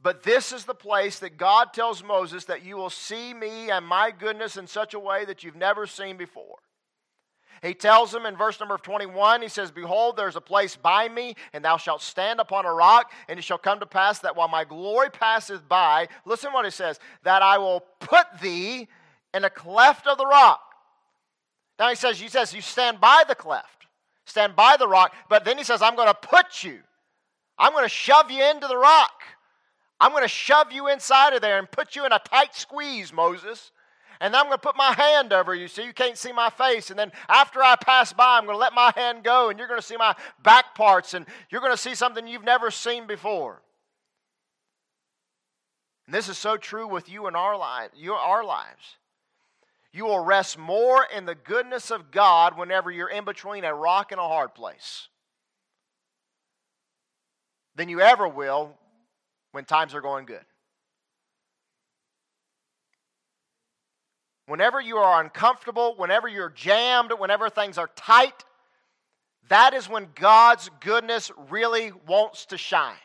But 0.00 0.22
this 0.22 0.52
is 0.52 0.64
the 0.64 0.74
place 0.74 1.18
that 1.20 1.36
God 1.36 1.72
tells 1.72 2.04
Moses 2.04 2.44
that 2.44 2.64
you 2.64 2.76
will 2.76 2.90
see 2.90 3.34
me 3.34 3.70
and 3.70 3.84
my 3.84 4.12
goodness 4.12 4.56
in 4.56 4.66
such 4.68 4.94
a 4.94 4.98
way 4.98 5.24
that 5.24 5.42
you've 5.42 5.56
never 5.56 5.86
seen 5.86 6.16
before. 6.16 6.58
He 7.64 7.72
tells 7.72 8.12
them 8.12 8.26
in 8.26 8.36
verse 8.36 8.60
number 8.60 8.76
21, 8.76 9.40
he 9.40 9.48
says, 9.48 9.70
Behold, 9.70 10.16
there's 10.16 10.36
a 10.36 10.40
place 10.40 10.76
by 10.76 11.08
me, 11.08 11.34
and 11.54 11.64
thou 11.64 11.78
shalt 11.78 12.02
stand 12.02 12.38
upon 12.38 12.66
a 12.66 12.72
rock, 12.72 13.10
and 13.26 13.38
it 13.38 13.42
shall 13.42 13.56
come 13.56 13.80
to 13.80 13.86
pass 13.86 14.18
that 14.18 14.36
while 14.36 14.48
my 14.48 14.64
glory 14.64 15.08
passeth 15.08 15.66
by, 15.66 16.08
listen 16.26 16.52
what 16.52 16.66
he 16.66 16.70
says, 16.70 17.00
that 17.22 17.40
I 17.40 17.56
will 17.56 17.80
put 18.00 18.26
thee 18.42 18.86
in 19.32 19.44
a 19.44 19.50
cleft 19.50 20.06
of 20.06 20.18
the 20.18 20.26
rock. 20.26 20.60
Now 21.78 21.88
he 21.88 21.94
says, 21.94 22.20
he 22.20 22.28
says, 22.28 22.52
you 22.52 22.60
stand 22.60 23.00
by 23.00 23.24
the 23.26 23.34
cleft, 23.34 23.86
stand 24.26 24.54
by 24.54 24.76
the 24.78 24.86
rock, 24.86 25.14
but 25.30 25.46
then 25.46 25.56
he 25.56 25.64
says, 25.64 25.80
I'm 25.80 25.96
going 25.96 26.08
to 26.08 26.14
put 26.14 26.64
you, 26.64 26.80
I'm 27.58 27.72
going 27.72 27.84
to 27.84 27.88
shove 27.88 28.30
you 28.30 28.44
into 28.44 28.66
the 28.66 28.76
rock. 28.76 29.22
I'm 30.00 30.10
going 30.10 30.24
to 30.24 30.28
shove 30.28 30.72
you 30.72 30.88
inside 30.88 31.34
of 31.34 31.40
there 31.40 31.58
and 31.58 31.70
put 31.70 31.96
you 31.96 32.04
in 32.04 32.12
a 32.12 32.18
tight 32.18 32.54
squeeze, 32.54 33.12
Moses 33.12 33.70
and 34.20 34.34
I'm 34.34 34.46
going 34.46 34.56
to 34.56 34.58
put 34.58 34.76
my 34.76 34.92
hand 34.92 35.32
over 35.32 35.54
you 35.54 35.68
so 35.68 35.82
you 35.82 35.92
can't 35.92 36.16
see 36.16 36.32
my 36.32 36.50
face. 36.50 36.90
And 36.90 36.98
then 36.98 37.12
after 37.28 37.62
I 37.62 37.76
pass 37.76 38.12
by, 38.12 38.38
I'm 38.38 38.44
going 38.44 38.54
to 38.54 38.60
let 38.60 38.72
my 38.72 38.92
hand 38.96 39.24
go, 39.24 39.50
and 39.50 39.58
you're 39.58 39.68
going 39.68 39.80
to 39.80 39.86
see 39.86 39.96
my 39.96 40.14
back 40.42 40.74
parts, 40.74 41.14
and 41.14 41.26
you're 41.50 41.60
going 41.60 41.72
to 41.72 41.78
see 41.78 41.94
something 41.94 42.26
you've 42.26 42.44
never 42.44 42.70
seen 42.70 43.06
before. 43.06 43.62
And 46.06 46.14
this 46.14 46.28
is 46.28 46.38
so 46.38 46.56
true 46.56 46.86
with 46.86 47.08
you 47.08 47.26
and 47.26 47.36
our, 47.36 47.56
life, 47.56 47.90
your, 47.96 48.16
our 48.16 48.44
lives. 48.44 48.98
You 49.92 50.06
will 50.06 50.24
rest 50.24 50.58
more 50.58 51.06
in 51.14 51.24
the 51.24 51.36
goodness 51.36 51.90
of 51.90 52.10
God 52.10 52.58
whenever 52.58 52.90
you're 52.90 53.08
in 53.08 53.24
between 53.24 53.64
a 53.64 53.74
rock 53.74 54.10
and 54.10 54.20
a 54.20 54.26
hard 54.26 54.54
place 54.54 55.08
than 57.76 57.88
you 57.88 58.00
ever 58.00 58.26
will 58.26 58.76
when 59.52 59.64
times 59.64 59.94
are 59.94 60.00
going 60.00 60.26
good. 60.26 60.44
Whenever 64.46 64.80
you 64.80 64.98
are 64.98 65.22
uncomfortable, 65.22 65.94
whenever 65.96 66.28
you're 66.28 66.50
jammed, 66.50 67.12
whenever 67.18 67.48
things 67.48 67.78
are 67.78 67.90
tight, 67.96 68.44
that 69.48 69.74
is 69.74 69.88
when 69.88 70.08
God's 70.14 70.70
goodness 70.80 71.30
really 71.50 71.92
wants 72.06 72.46
to 72.46 72.58
shine. 72.58 72.96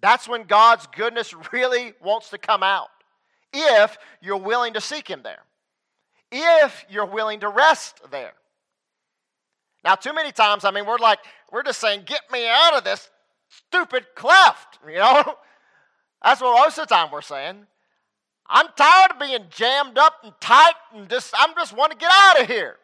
That's 0.00 0.28
when 0.28 0.44
God's 0.44 0.86
goodness 0.88 1.34
really 1.52 1.94
wants 2.02 2.30
to 2.30 2.38
come 2.38 2.62
out. 2.62 2.88
If 3.52 3.96
you're 4.20 4.36
willing 4.36 4.74
to 4.74 4.80
seek 4.80 5.08
Him 5.08 5.22
there, 5.22 5.42
if 6.30 6.84
you're 6.90 7.06
willing 7.06 7.40
to 7.40 7.48
rest 7.48 8.00
there. 8.10 8.32
Now, 9.84 9.94
too 9.94 10.12
many 10.12 10.32
times, 10.32 10.64
I 10.64 10.70
mean, 10.70 10.86
we're 10.86 10.98
like, 10.98 11.20
we're 11.52 11.62
just 11.62 11.78
saying, 11.78 12.02
get 12.06 12.22
me 12.32 12.48
out 12.48 12.74
of 12.74 12.84
this 12.84 13.10
stupid 13.48 14.06
cleft, 14.16 14.78
you 14.88 14.98
know? 14.98 15.36
That's 16.22 16.40
what 16.40 16.58
most 16.58 16.78
of 16.78 16.88
the 16.88 16.94
time 16.94 17.10
we're 17.12 17.20
saying. 17.20 17.66
I'm 18.46 18.66
tired 18.76 19.12
of 19.12 19.18
being 19.18 19.46
jammed 19.50 19.98
up 19.98 20.14
and 20.22 20.32
tight 20.40 20.74
and 20.94 21.08
just, 21.08 21.34
I'm 21.36 21.54
just 21.54 21.76
want 21.76 21.92
to 21.92 21.98
get 21.98 22.10
out 22.12 22.42
of 22.42 22.46
here. 22.46 22.76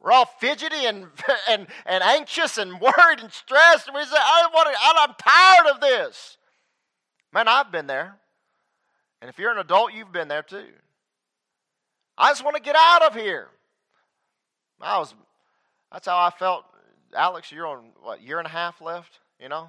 We're 0.00 0.12
all 0.12 0.26
fidgety 0.26 0.86
and, 0.86 1.06
and, 1.48 1.66
and 1.84 2.02
anxious 2.02 2.58
and 2.58 2.80
worried 2.80 3.20
and 3.20 3.32
stressed. 3.32 3.88
And 3.88 3.94
we 3.94 4.04
say, 4.04 4.16
I 4.16 4.48
want 4.52 4.68
to, 4.68 4.78
I'm 4.82 5.14
tired 5.18 5.74
of 5.74 5.80
this. 5.80 6.38
Man, 7.32 7.48
I've 7.48 7.70
been 7.70 7.86
there. 7.86 8.16
And 9.20 9.28
if 9.28 9.38
you're 9.38 9.52
an 9.52 9.58
adult, 9.58 9.92
you've 9.92 10.12
been 10.12 10.28
there 10.28 10.42
too. 10.42 10.66
I 12.18 12.30
just 12.30 12.44
want 12.44 12.56
to 12.56 12.62
get 12.62 12.76
out 12.76 13.02
of 13.02 13.14
here. 13.14 13.48
I 14.80 14.98
was, 14.98 15.14
that's 15.90 16.06
how 16.06 16.18
I 16.18 16.30
felt 16.30 16.64
Alex, 17.14 17.50
you're 17.52 17.66
on 17.66 17.90
what 18.02 18.22
year 18.22 18.38
and 18.38 18.46
a 18.46 18.50
half 18.50 18.80
left. 18.80 19.20
You 19.40 19.48
know, 19.48 19.68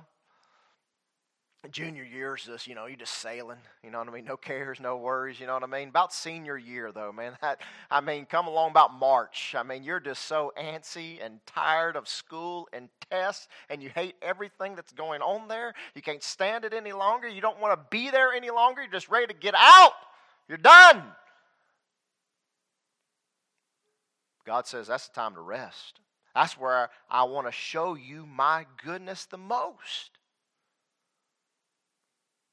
junior 1.72 2.03
year's 2.03 2.45
just 2.45 2.68
you 2.68 2.76
know 2.76 2.86
you're 2.86 2.97
just 2.97 3.20
sailing 3.20 3.57
you 3.84 3.91
know 3.91 3.99
what 3.99 4.07
i 4.07 4.11
mean? 4.11 4.26
No 4.26 4.38
cares 4.38 4.80
no 4.80 4.97
worries 4.97 5.39
you 5.39 5.47
know 5.47 5.53
what 5.53 5.63
i 5.63 5.68
mean? 5.68 5.89
About 5.89 6.13
senior 6.13 6.57
year 6.57 6.91
though 6.91 7.11
man 7.11 7.38
that, 7.41 7.61
i 7.89 8.01
mean 8.01 8.26
come 8.26 8.47
along 8.47 8.72
about 8.72 8.93
march. 8.93 9.55
I 9.57 9.63
mean 9.63 9.84
you're 9.84 9.99
just 9.99 10.26
so 10.26 10.53
antsy 10.57 11.24
and 11.24 11.39
tired 11.45 11.95
of 11.95 12.07
school 12.07 12.68
and 12.74 12.89
tests 13.09 13.47
and 13.70 13.82
you 13.82 13.89
hate 13.89 14.15
everything 14.22 14.76
that's 14.76 14.93
going 14.93 15.22
on 15.22 15.47
there. 15.47 15.74
You 15.95 16.01
can't 16.01 16.24
stand 16.24 16.65
it 16.65 16.74
any 16.74 16.93
longer. 16.93 17.28
You 17.28 17.41
don't 17.41 17.59
want 17.59 17.80
to 17.80 17.86
be 17.89 18.09
there 18.11 18.34
any 18.34 18.49
longer. 18.49 18.82
You're 18.82 18.91
just 18.91 19.09
ready 19.09 19.28
to 19.28 19.34
get 19.34 19.55
out. 19.55 19.93
You're 20.47 20.57
done. 20.57 21.03
God 24.45 24.65
says 24.68 24.88
that's 24.88 25.07
the 25.07 25.13
time 25.13 25.34
to 25.34 25.41
rest. 25.41 25.99
That's 26.36 26.57
where 26.57 26.89
i 27.09 27.24
want 27.24 27.47
to 27.47 27.51
show 27.51 27.95
you 27.95 28.26
my 28.28 28.68
goodness 28.84 29.26
the 29.26 29.39
most 29.39 30.16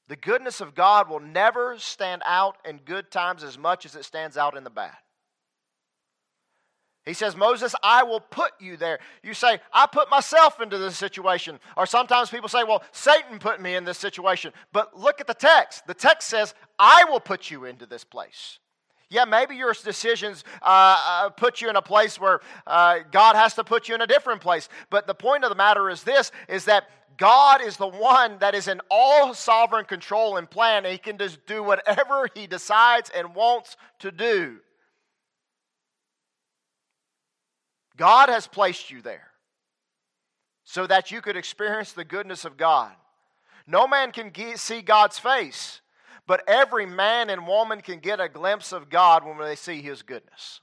the 0.07 0.15
goodness 0.15 0.61
of 0.61 0.75
God 0.75 1.09
will 1.09 1.19
never 1.19 1.77
stand 1.79 2.21
out 2.25 2.57
in 2.63 2.77
good 2.77 3.09
times 3.11 3.43
as 3.43 3.57
much 3.57 3.85
as 3.85 3.95
it 3.95 4.05
stands 4.05 4.37
out 4.37 4.55
in 4.55 4.63
the 4.63 4.69
bad. 4.69 4.95
He 7.05 7.13
says, 7.13 7.35
Moses, 7.35 7.75
I 7.83 8.03
will 8.03 8.19
put 8.19 8.51
you 8.59 8.77
there. 8.77 8.99
You 9.21 9.35
say, 9.35 9.59
I 9.71 9.85
put 9.85 10.09
myself 10.09 10.59
into 10.59 10.79
this 10.79 10.97
situation. 10.97 11.59
Or 11.77 11.85
sometimes 11.85 12.31
people 12.31 12.49
say, 12.49 12.63
well, 12.63 12.83
Satan 12.91 13.37
put 13.37 13.61
me 13.61 13.75
in 13.75 13.85
this 13.85 13.99
situation. 13.99 14.51
But 14.73 14.97
look 14.97 15.21
at 15.21 15.27
the 15.27 15.35
text. 15.35 15.85
The 15.85 15.93
text 15.93 16.27
says, 16.27 16.55
I 16.79 17.03
will 17.07 17.19
put 17.19 17.51
you 17.51 17.65
into 17.65 17.85
this 17.85 18.03
place. 18.03 18.57
Yeah, 19.09 19.25
maybe 19.25 19.55
your 19.55 19.73
decisions 19.73 20.43
uh, 20.61 20.65
uh, 21.05 21.29
put 21.29 21.61
you 21.61 21.69
in 21.69 21.75
a 21.75 21.81
place 21.81 22.19
where 22.19 22.41
uh, 22.65 22.99
God 23.11 23.35
has 23.35 23.53
to 23.55 23.63
put 23.63 23.87
you 23.87 23.95
in 23.95 24.01
a 24.01 24.07
different 24.07 24.41
place. 24.41 24.67
But 24.89 25.05
the 25.05 25.13
point 25.13 25.43
of 25.43 25.49
the 25.49 25.55
matter 25.55 25.89
is 25.89 26.03
this: 26.03 26.31
is 26.49 26.65
that 26.65 26.85
God 27.17 27.61
is 27.61 27.77
the 27.77 27.87
one 27.87 28.37
that 28.39 28.55
is 28.55 28.67
in 28.67 28.81
all 28.89 29.33
sovereign 29.33 29.85
control 29.85 30.37
and 30.37 30.49
plan. 30.49 30.85
And 30.85 30.91
he 30.91 30.97
can 30.97 31.17
just 31.17 31.45
do 31.45 31.63
whatever 31.63 32.27
He 32.33 32.47
decides 32.47 33.09
and 33.09 33.35
wants 33.35 33.77
to 33.99 34.11
do. 34.11 34.57
God 37.97 38.29
has 38.29 38.47
placed 38.47 38.91
you 38.91 39.01
there 39.01 39.29
so 40.65 40.85
that 40.87 41.11
you 41.11 41.21
could 41.21 41.37
experience 41.37 41.93
the 41.93 42.03
goodness 42.03 42.43
of 42.43 42.57
God. 42.57 42.91
No 43.67 43.87
man 43.87 44.11
can 44.11 44.31
see 44.57 44.81
God's 44.81 45.17
face, 45.17 45.79
but 46.27 46.43
every 46.47 46.85
man 46.85 47.29
and 47.29 47.47
woman 47.47 47.81
can 47.81 47.99
get 47.99 48.19
a 48.19 48.29
glimpse 48.29 48.71
of 48.71 48.89
God 48.89 49.25
when 49.25 49.37
they 49.37 49.55
see 49.55 49.81
His 49.81 50.01
goodness. 50.01 50.61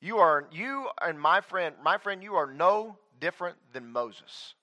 You 0.00 0.18
are 0.18 0.48
you 0.50 0.88
and 1.00 1.20
my 1.20 1.40
friend, 1.40 1.76
my 1.82 1.98
friend, 1.98 2.22
you 2.22 2.34
are 2.34 2.52
no 2.52 2.96
different 3.20 3.56
than 3.72 3.92
Moses. 3.92 4.54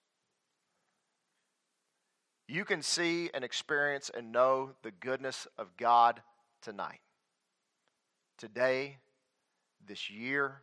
You 2.48 2.66
can 2.66 2.82
see 2.82 3.30
and 3.34 3.44
experience 3.44 4.12
and 4.16 4.32
know 4.32 4.72
the 4.82 4.92
goodness 4.92 5.48
of 5.58 5.78
God 5.78 6.22
tonight, 6.62 7.00
today, 8.38 8.98
this 9.88 10.10
year, 10.10 10.62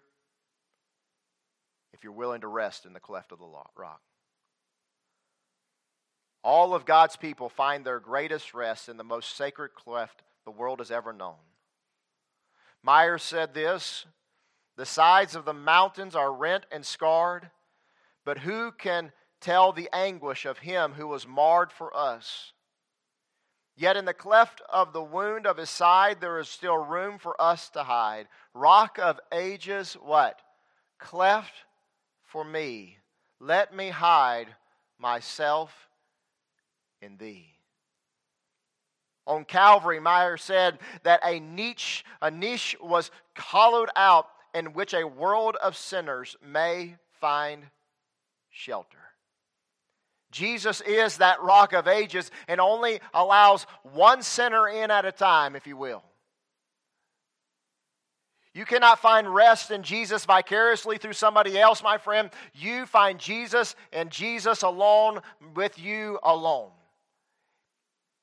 if 1.95 2.05
you're 2.05 2.13
willing 2.13 2.43
to 2.43 2.49
rest 2.49 2.85
in 2.85 2.93
the 2.93 3.01
cleft 3.01 3.33
of 3.33 3.39
the 3.39 3.47
rock. 3.77 4.01
All 6.47 6.77
of 6.77 6.85
God's 6.85 7.17
people 7.17 7.49
find 7.49 7.85
their 7.85 7.99
greatest 7.99 8.55
rest 8.55 8.89
in 8.89 8.99
the 8.99 9.03
most 9.03 9.37
sacred 9.37 9.75
cleft 9.75 10.23
the 10.45 10.53
world 10.53 10.79
has 10.79 10.93
ever 10.93 11.13
known. 11.13 11.35
Meyer 12.85 13.19
said 13.19 13.53
this 13.53 14.07
The 14.77 14.87
sides 14.87 15.35
of 15.35 15.45
the 15.45 15.53
mountains 15.53 16.15
are 16.15 16.33
rent 16.33 16.65
and 16.71 16.87
scarred, 16.87 17.51
but 18.25 18.39
who 18.39 18.71
can 18.71 19.11
tell 19.41 19.73
the 19.73 19.89
anguish 19.93 20.47
of 20.47 20.59
him 20.59 20.93
who 20.93 21.09
was 21.09 21.27
marred 21.27 21.73
for 21.73 21.91
us? 21.97 22.53
Yet 23.75 23.97
in 23.97 24.05
the 24.05 24.15
cleft 24.15 24.63
of 24.73 24.93
the 24.93 25.03
wound 25.03 25.49
of 25.49 25.57
his 25.57 25.69
side 25.69 26.21
there 26.21 26.39
is 26.39 26.49
still 26.49 26.79
room 26.79 27.19
for 27.19 27.35
us 27.43 27.71
to 27.71 27.83
hide. 27.83 28.29
Rock 28.55 29.01
of 29.03 29.19
ages, 29.33 29.95
what? 29.95 30.41
Cleft 31.01 31.65
for 32.23 32.45
me. 32.45 32.99
Let 33.41 33.75
me 33.75 33.89
hide 33.89 34.55
myself 34.97 35.87
in 37.01 37.17
thee. 37.17 37.47
On 39.27 39.45
Calvary, 39.45 39.99
Meyer 39.99 40.37
said 40.37 40.79
that 41.03 41.21
a 41.25 41.41
niche, 41.41 42.05
a 42.23 42.31
niche 42.31 42.77
was 42.81 43.11
hollowed 43.37 43.91
out 43.97 44.29
in 44.55 44.67
which 44.67 44.95
a 44.95 45.07
world 45.07 45.57
of 45.57 45.77
sinners 45.77 46.37
may 46.45 46.97
find 47.21 47.65
shelter. 48.51 48.99
Jesus 50.31 50.81
is 50.83 51.17
that 51.19 51.43
rock 51.43 51.73
of 51.73 51.89
ages 51.89 52.31
and 52.47 52.61
only 52.61 53.01
allows 53.15 53.67
one 53.83 54.23
sinner 54.23 54.69
in 54.69 54.91
at 54.91 55.05
a 55.05 55.13
time, 55.13 55.57
if 55.57 55.67
you 55.67 55.77
will. 55.77 56.03
You 58.55 58.65
cannot 58.65 59.01
find 59.01 59.35
rest 59.35 59.71
in 59.71 59.83
Jesus 59.83 60.25
vicariously 60.25 60.97
through 60.97 61.13
somebody 61.13 61.59
else, 61.59 61.83
my 61.83 61.99
friend. 61.99 62.31
You 62.55 62.87
find 62.87 63.19
Jesus 63.19 63.77
and 63.93 64.11
Jesus 64.11 64.63
alone 64.63 65.21
with 65.55 65.79
you 65.79 66.19
alone. 66.23 66.71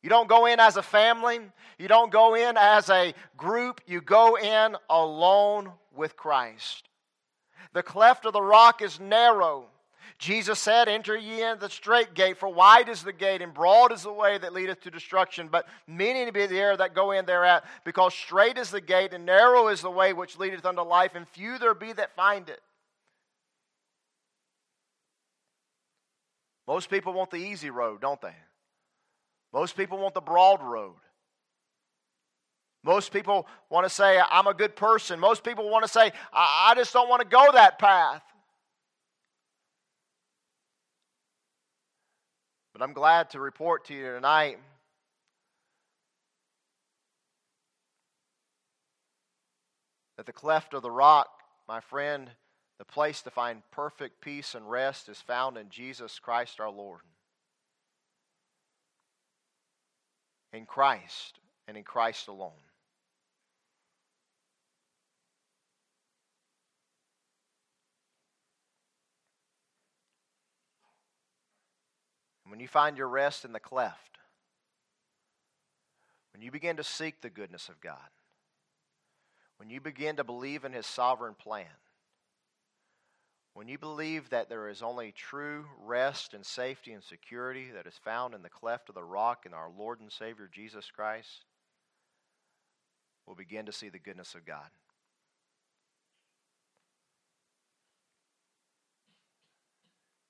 You 0.04 0.10
don't 0.10 0.28
go 0.28 0.46
in 0.46 0.60
as 0.60 0.76
a 0.76 0.84
family, 0.84 1.40
you 1.80 1.88
don't 1.88 2.12
go 2.12 2.36
in 2.36 2.58
as 2.58 2.90
a 2.90 3.14
group, 3.38 3.80
you 3.88 4.02
go 4.02 4.38
in 4.38 4.76
alone 4.90 5.72
with 5.96 6.18
Christ. 6.18 6.90
The 7.72 7.84
cleft 7.84 8.26
of 8.26 8.34
the 8.34 8.42
rock 8.42 8.82
is 8.82 9.00
narrow. 9.00 9.68
Jesus 10.20 10.60
said, 10.60 10.90
Enter 10.90 11.18
ye 11.18 11.42
in 11.42 11.58
the 11.60 11.70
straight 11.70 12.14
gate, 12.14 12.38
for 12.38 12.50
wide 12.50 12.90
is 12.90 13.02
the 13.02 13.14
gate, 13.14 13.42
and 13.42 13.54
broad 13.54 13.94
is 13.94 14.04
the 14.04 14.12
way 14.12 14.38
that 14.38 14.54
leadeth 14.54 14.82
to 14.82 14.92
destruction. 14.92 15.48
But 15.50 15.68
many 15.88 16.30
be 16.32 16.48
there 16.48 16.76
that 16.78 16.94
go 16.94 17.12
in 17.12 17.26
thereat, 17.26 17.64
because 17.86 18.14
straight 18.14 18.58
is 18.58 18.72
the 18.72 18.82
gate, 18.82 19.14
and 19.14 19.26
narrow 19.26 19.70
is 19.70 19.82
the 19.82 19.90
way 19.90 20.12
which 20.14 20.38
leadeth 20.38 20.66
unto 20.66 20.82
life, 20.82 21.12
and 21.16 21.28
few 21.30 21.58
there 21.58 21.74
be 21.74 21.94
that 21.94 22.16
find 22.16 22.50
it. 22.50 22.62
Most 26.68 26.90
people 26.90 27.14
want 27.14 27.32
the 27.32 27.38
easy 27.38 27.70
road, 27.70 28.02
don't 28.02 28.22
they? 28.22 28.36
Most 29.54 29.78
people 29.78 30.00
want 30.00 30.16
the 30.16 30.22
broad 30.22 30.62
road. 30.64 30.96
Most 32.84 33.14
people 33.14 33.48
want 33.70 33.86
to 33.86 33.90
say, 33.90 34.20
I'm 34.30 34.48
a 34.48 34.54
good 34.54 34.76
person. 34.76 35.20
Most 35.20 35.44
people 35.44 35.70
want 35.70 35.86
to 35.86 35.92
say, 35.92 36.12
I, 36.34 36.74
just 36.76 36.92
don't 36.92 37.08
want 37.08 37.22
to 37.22 37.28
go 37.28 37.48
that 37.54 37.80
path. 37.80 38.24
But 42.74 42.82
I'm 42.82 42.94
glad 42.94 43.30
to 43.30 43.40
report 43.40 43.86
to 43.86 43.94
you 43.94 44.12
tonight 44.12 44.58
that 50.18 50.26
the 50.26 50.34
cleft 50.34 50.74
of 50.74 50.82
the 50.82 50.92
rock, 50.92 51.30
my 51.68 51.80
friend, 51.80 52.30
the 52.80 52.86
place 52.86 53.22
to 53.22 53.30
find 53.30 53.62
perfect 53.72 54.20
peace 54.20 54.56
and 54.56 54.70
rest 54.70 55.08
is 55.08 55.22
found 55.22 55.58
in 55.58 55.70
Jesus 55.70 56.20
Christ 56.20 56.60
our 56.60 56.72
Lord. 56.72 57.02
In 60.54 60.66
Christ 60.66 61.40
and 61.68 61.76
in 61.76 61.84
Christ 61.84 62.28
alone. 62.28 62.52
when 72.54 72.60
you 72.60 72.68
find 72.68 73.00
your 73.00 73.08
rest 73.08 73.46
in 73.46 73.52
the 73.52 73.60
cleft, 73.60 74.20
when 76.34 76.44
you 76.44 76.52
begin 76.52 76.78
to 76.78 76.84
seek 76.84 77.20
the 77.20 77.32
goodness 77.32 77.68
of 77.68 77.82
God, 77.82 77.98
when 79.58 79.72
you 79.72 79.82
begin 79.82 80.18
to 80.18 80.24
believe 80.24 80.64
in 80.64 80.72
His 80.72 80.86
sovereign 80.86 81.34
plan, 81.34 81.66
when 83.54 83.68
you 83.68 83.78
believe 83.78 84.30
that 84.30 84.50
there 84.50 84.68
is 84.68 84.82
only 84.82 85.12
true 85.12 85.66
rest 85.86 86.34
and 86.34 86.46
safety 86.46 86.92
and 86.92 87.04
security 87.04 87.68
that 87.74 87.86
is 87.86 87.94
found 88.04 88.34
in 88.34 88.42
the 88.42 88.50
cleft 88.50 88.90
of 88.90 88.96
the 88.96 89.04
rock 89.04 89.46
in 89.46 89.54
our 89.54 89.70
Lord 89.78 90.00
and 90.00 90.12
Savior 90.12 90.50
Jesus 90.52 90.90
Christ, 90.90 91.46
we'll 93.28 93.36
begin 93.36 93.68
to 93.68 93.72
see 93.72 93.90
the 93.90 94.00
goodness 94.00 94.34
of 94.34 94.46
God. 94.46 94.70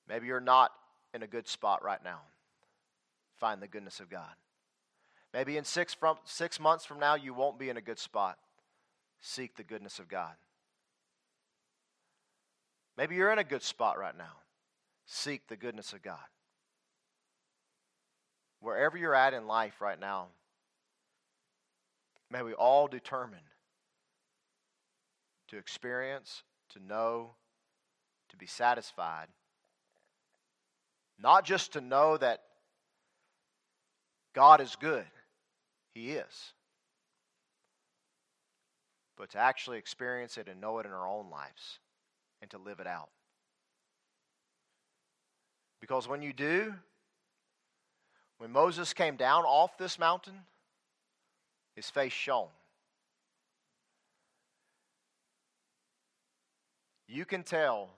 Maybe 0.06 0.26
you're 0.26 0.40
not 0.40 0.72
in 1.14 1.22
a 1.22 1.26
good 1.26 1.48
spot 1.48 1.82
right 1.82 2.02
now. 2.04 2.20
Find 3.36 3.62
the 3.62 3.68
goodness 3.68 4.00
of 4.00 4.10
God. 4.10 4.34
Maybe 5.32 5.56
in 5.56 5.64
six, 5.64 5.94
from, 5.94 6.18
six 6.24 6.60
months 6.60 6.84
from 6.84 7.00
now, 7.00 7.14
you 7.14 7.32
won't 7.32 7.58
be 7.58 7.70
in 7.70 7.76
a 7.76 7.80
good 7.80 7.98
spot. 7.98 8.38
Seek 9.20 9.56
the 9.56 9.64
goodness 9.64 9.98
of 9.98 10.08
God. 10.08 10.34
Maybe 12.96 13.16
you're 13.16 13.32
in 13.32 13.38
a 13.38 13.44
good 13.44 13.62
spot 13.62 13.98
right 13.98 14.16
now. 14.16 14.36
Seek 15.06 15.48
the 15.48 15.56
goodness 15.56 15.92
of 15.92 16.02
God. 16.02 16.18
Wherever 18.60 18.96
you're 18.96 19.14
at 19.14 19.34
in 19.34 19.46
life 19.46 19.80
right 19.80 19.98
now, 19.98 20.28
may 22.30 22.42
we 22.42 22.54
all 22.54 22.86
determine 22.86 23.40
to 25.48 25.58
experience, 25.58 26.42
to 26.70 26.78
know 26.82 27.34
to 28.30 28.36
be 28.36 28.46
satisfied, 28.46 29.28
not 31.20 31.44
just 31.44 31.74
to 31.74 31.80
know 31.80 32.16
that 32.16 32.40
God 34.34 34.60
is 34.60 34.76
good, 34.76 35.04
He 35.94 36.12
is, 36.12 36.52
but 39.16 39.30
to 39.30 39.38
actually 39.38 39.78
experience 39.78 40.38
it 40.38 40.48
and 40.48 40.60
know 40.60 40.78
it 40.78 40.86
in 40.86 40.92
our 40.92 41.06
own 41.06 41.30
lives 41.30 41.78
and 42.44 42.50
to 42.50 42.58
live 42.58 42.78
it 42.78 42.86
out. 42.86 43.08
Because 45.80 46.06
when 46.06 46.20
you 46.20 46.34
do, 46.34 46.74
when 48.36 48.52
Moses 48.52 48.92
came 48.92 49.16
down 49.16 49.44
off 49.44 49.78
this 49.78 49.98
mountain, 49.98 50.34
his 51.74 51.88
face 51.88 52.12
shone. 52.12 52.48
You 57.08 57.24
can 57.24 57.42
tell 57.44 57.88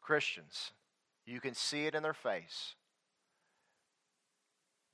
Christians, 0.00 0.70
you 1.26 1.38
can 1.38 1.52
see 1.52 1.84
it 1.84 1.94
in 1.94 2.02
their 2.02 2.14
face 2.14 2.74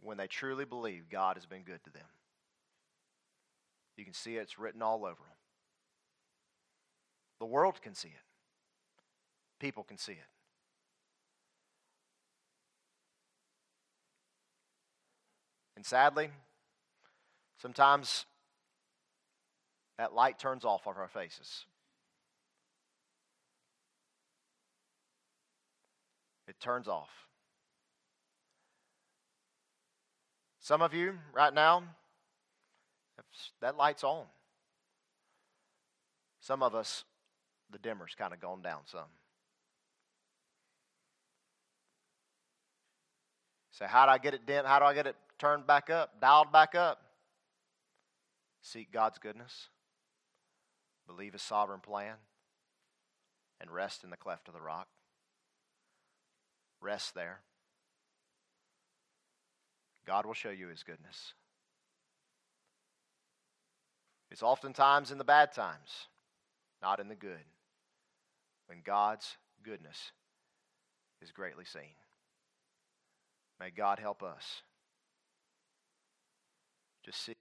when 0.03 0.17
they 0.17 0.27
truly 0.27 0.65
believe 0.65 1.05
God 1.09 1.37
has 1.37 1.47
been 1.47 1.63
good 1.63 1.85
to 1.85 1.91
them. 1.91 2.03
You 3.97 4.05
can 4.05 4.15
see 4.15 4.37
it, 4.37 4.43
it's 4.43 4.59
written 4.59 4.83
all 4.83 5.05
over 5.05 5.15
them. 5.15 5.39
The 7.39 7.47
world 7.47 7.81
can 7.81 7.95
see 7.95 8.09
it, 8.09 8.28
people 9.59 9.83
can 9.83 9.99
see 9.99 10.13
it. 10.13 10.19
And 15.77 15.87
sadly, 15.87 16.31
sometimes 17.61 18.27
that 19.97 20.13
light 20.13 20.39
turns 20.39 20.65
off 20.65 20.87
of 20.87 20.97
our 20.97 21.09
faces. 21.09 21.67
It 26.49 26.59
turns 26.61 26.89
off. 26.89 27.11
Some 30.61 30.83
of 30.83 30.95
you 30.95 31.15
right 31.33 31.55
now, 31.55 31.83
that 33.61 33.77
light's 33.77 34.05
on. 34.05 34.25
Some 36.41 36.63
of 36.63 36.75
us, 36.75 37.05
the 37.71 37.79
dimmer's 37.79 38.15
kind 38.15 38.33
of 38.33 38.41
gone 38.41 38.63
down 38.63 38.81
some. 38.87 39.09
So, 43.79 43.87
how 43.87 44.07
do 44.07 44.11
I 44.11 44.19
get 44.19 44.35
it 44.35 44.45
dim? 44.45 44.65
How 44.65 44.81
do 44.81 44.87
I 44.87 44.93
get 44.93 45.07
it 45.07 45.15
turned 45.39 45.65
back 45.65 45.89
up, 45.89 46.21
dialed 46.21 46.51
back 46.51 46.75
up? 46.75 47.01
Seek 48.61 48.91
God's 48.91 49.19
goodness, 49.19 49.69
believe 51.07 51.33
His 51.33 51.43
sovereign 51.43 51.79
plan, 51.79 52.17
and 53.61 53.71
rest 53.71 54.03
in 54.03 54.11
the 54.11 54.17
cleft 54.17 54.49
of 54.49 54.55
the 54.55 54.61
rock. 54.61 54.89
Rest 56.81 57.15
there. 57.15 57.39
God 60.05 60.27
will 60.27 60.35
show 60.35 60.51
you 60.51 60.67
His 60.67 60.83
goodness. 60.83 61.35
It's 64.33 64.43
oftentimes 64.43 65.13
in 65.13 65.19
the 65.19 65.25
bad 65.25 65.53
times, 65.53 66.09
not 66.83 66.99
in 66.99 67.07
the 67.07 67.15
good, 67.15 67.45
when 68.67 68.81
God's 68.85 69.37
goodness 69.63 70.11
is 71.23 71.31
greatly 71.31 71.65
seen. 71.65 71.95
May 73.61 73.71
God 73.71 73.99
help 73.99 74.23
us. 74.23 74.63
Just 77.05 77.25
see. 77.25 77.35